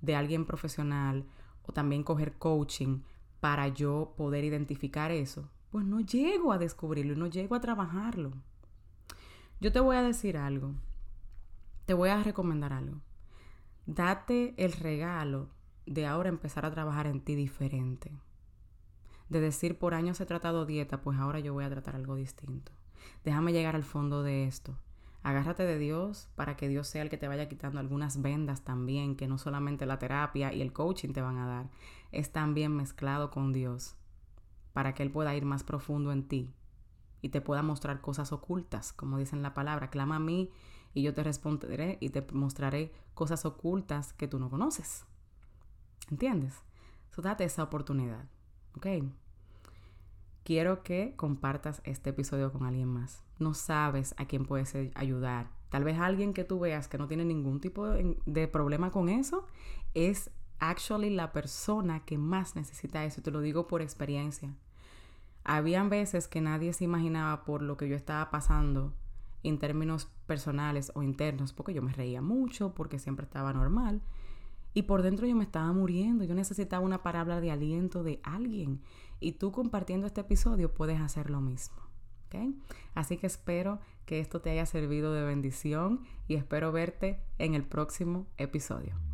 de 0.00 0.16
alguien 0.16 0.46
profesional 0.46 1.26
o 1.64 1.72
también 1.72 2.02
coger 2.04 2.38
coaching 2.38 3.00
para 3.40 3.68
yo 3.68 4.14
poder 4.16 4.44
identificar 4.44 5.10
eso, 5.10 5.50
pues 5.70 5.84
no 5.84 6.00
llego 6.00 6.52
a 6.52 6.58
descubrirlo 6.58 7.12
y 7.12 7.16
no 7.16 7.26
llego 7.26 7.56
a 7.56 7.60
trabajarlo. 7.60 8.32
Yo 9.60 9.72
te 9.72 9.80
voy 9.80 9.96
a 9.96 10.02
decir 10.02 10.36
algo, 10.36 10.74
te 11.86 11.94
voy 11.94 12.08
a 12.08 12.22
recomendar 12.22 12.72
algo. 12.72 13.00
Date 13.86 14.54
el 14.56 14.72
regalo 14.72 15.50
de 15.86 16.06
ahora 16.06 16.30
empezar 16.30 16.64
a 16.64 16.70
trabajar 16.70 17.06
en 17.06 17.20
ti 17.20 17.34
diferente. 17.34 18.10
De 19.28 19.40
decir 19.40 19.78
por 19.78 19.94
años 19.94 20.20
he 20.20 20.26
tratado 20.26 20.66
dieta, 20.66 21.02
pues 21.02 21.18
ahora 21.18 21.40
yo 21.40 21.52
voy 21.52 21.64
a 21.64 21.70
tratar 21.70 21.96
algo 21.96 22.14
distinto. 22.14 22.72
Déjame 23.24 23.52
llegar 23.52 23.76
al 23.76 23.82
fondo 23.82 24.22
de 24.22 24.44
esto. 24.44 24.78
Agárrate 25.22 25.64
de 25.64 25.78
Dios 25.78 26.28
para 26.34 26.56
que 26.56 26.68
Dios 26.68 26.86
sea 26.86 27.02
el 27.02 27.08
que 27.08 27.16
te 27.16 27.28
vaya 27.28 27.48
quitando 27.48 27.80
algunas 27.80 28.20
vendas 28.20 28.62
también, 28.62 29.16
que 29.16 29.26
no 29.26 29.38
solamente 29.38 29.86
la 29.86 29.98
terapia 29.98 30.52
y 30.52 30.60
el 30.60 30.72
coaching 30.72 31.12
te 31.12 31.22
van 31.22 31.38
a 31.38 31.46
dar, 31.46 31.70
es 32.12 32.30
también 32.30 32.76
mezclado 32.76 33.30
con 33.30 33.52
Dios 33.52 33.96
para 34.74 34.94
que 34.94 35.02
Él 35.02 35.10
pueda 35.10 35.34
ir 35.34 35.46
más 35.46 35.64
profundo 35.64 36.12
en 36.12 36.28
ti 36.28 36.54
y 37.22 37.30
te 37.30 37.40
pueda 37.40 37.62
mostrar 37.62 38.02
cosas 38.02 38.32
ocultas, 38.32 38.92
como 38.92 39.16
dice 39.16 39.34
en 39.34 39.42
la 39.42 39.54
palabra, 39.54 39.88
clama 39.88 40.16
a 40.16 40.20
mí 40.20 40.50
y 40.94 41.02
yo 41.02 41.12
te 41.12 41.22
responderé 41.22 41.98
y 42.00 42.10
te 42.10 42.24
mostraré 42.32 42.92
cosas 43.14 43.44
ocultas 43.44 44.12
que 44.12 44.28
tú 44.28 44.38
no 44.38 44.48
conoces. 44.48 45.04
¿Entiendes? 46.10 46.54
So 47.10 47.22
date 47.22 47.44
esa 47.44 47.62
oportunidad, 47.62 48.24
¿ok? 48.76 48.86
Quiero 50.44 50.82
que 50.82 51.14
compartas 51.16 51.80
este 51.84 52.10
episodio 52.10 52.52
con 52.52 52.64
alguien 52.64 52.88
más. 52.88 53.24
No 53.38 53.54
sabes 53.54 54.14
a 54.18 54.26
quién 54.26 54.44
puedes 54.44 54.74
ayudar. 54.94 55.50
Tal 55.70 55.84
vez 55.84 55.98
alguien 55.98 56.34
que 56.34 56.44
tú 56.44 56.60
veas 56.60 56.86
que 56.86 56.98
no 56.98 57.08
tiene 57.08 57.24
ningún 57.24 57.60
tipo 57.60 57.86
de 57.86 58.48
problema 58.48 58.90
con 58.90 59.08
eso 59.08 59.46
es 59.94 60.30
actually 60.58 61.10
la 61.10 61.32
persona 61.32 62.04
que 62.04 62.18
más 62.18 62.56
necesita 62.56 63.04
eso. 63.04 63.22
Te 63.22 63.30
lo 63.30 63.40
digo 63.40 63.66
por 63.66 63.80
experiencia. 63.80 64.54
Habían 65.44 65.88
veces 65.88 66.28
que 66.28 66.40
nadie 66.40 66.72
se 66.72 66.84
imaginaba 66.84 67.44
por 67.44 67.62
lo 67.62 67.76
que 67.76 67.88
yo 67.88 67.96
estaba 67.96 68.30
pasando 68.30 68.92
en 69.42 69.58
términos 69.58 70.08
personales 70.24 70.92
o 70.94 71.02
internos, 71.02 71.52
porque 71.52 71.74
yo 71.74 71.82
me 71.82 71.92
reía 71.92 72.22
mucho, 72.22 72.74
porque 72.74 72.98
siempre 72.98 73.24
estaba 73.24 73.52
normal. 73.52 74.02
Y 74.72 74.82
por 74.82 75.02
dentro 75.02 75.26
yo 75.26 75.36
me 75.36 75.44
estaba 75.44 75.72
muriendo, 75.72 76.24
yo 76.24 76.34
necesitaba 76.34 76.84
una 76.84 77.02
palabra 77.02 77.40
de 77.40 77.50
aliento 77.50 78.02
de 78.02 78.20
alguien. 78.24 78.80
Y 79.20 79.32
tú 79.32 79.52
compartiendo 79.52 80.06
este 80.06 80.22
episodio 80.22 80.74
puedes 80.74 81.00
hacer 81.00 81.30
lo 81.30 81.40
mismo. 81.40 81.84
Así 82.94 83.16
que 83.16 83.26
espero 83.26 83.80
que 84.06 84.20
esto 84.20 84.40
te 84.40 84.50
haya 84.50 84.66
servido 84.66 85.12
de 85.12 85.24
bendición 85.24 86.02
y 86.28 86.34
espero 86.34 86.72
verte 86.72 87.20
en 87.38 87.54
el 87.54 87.64
próximo 87.64 88.26
episodio. 88.36 89.13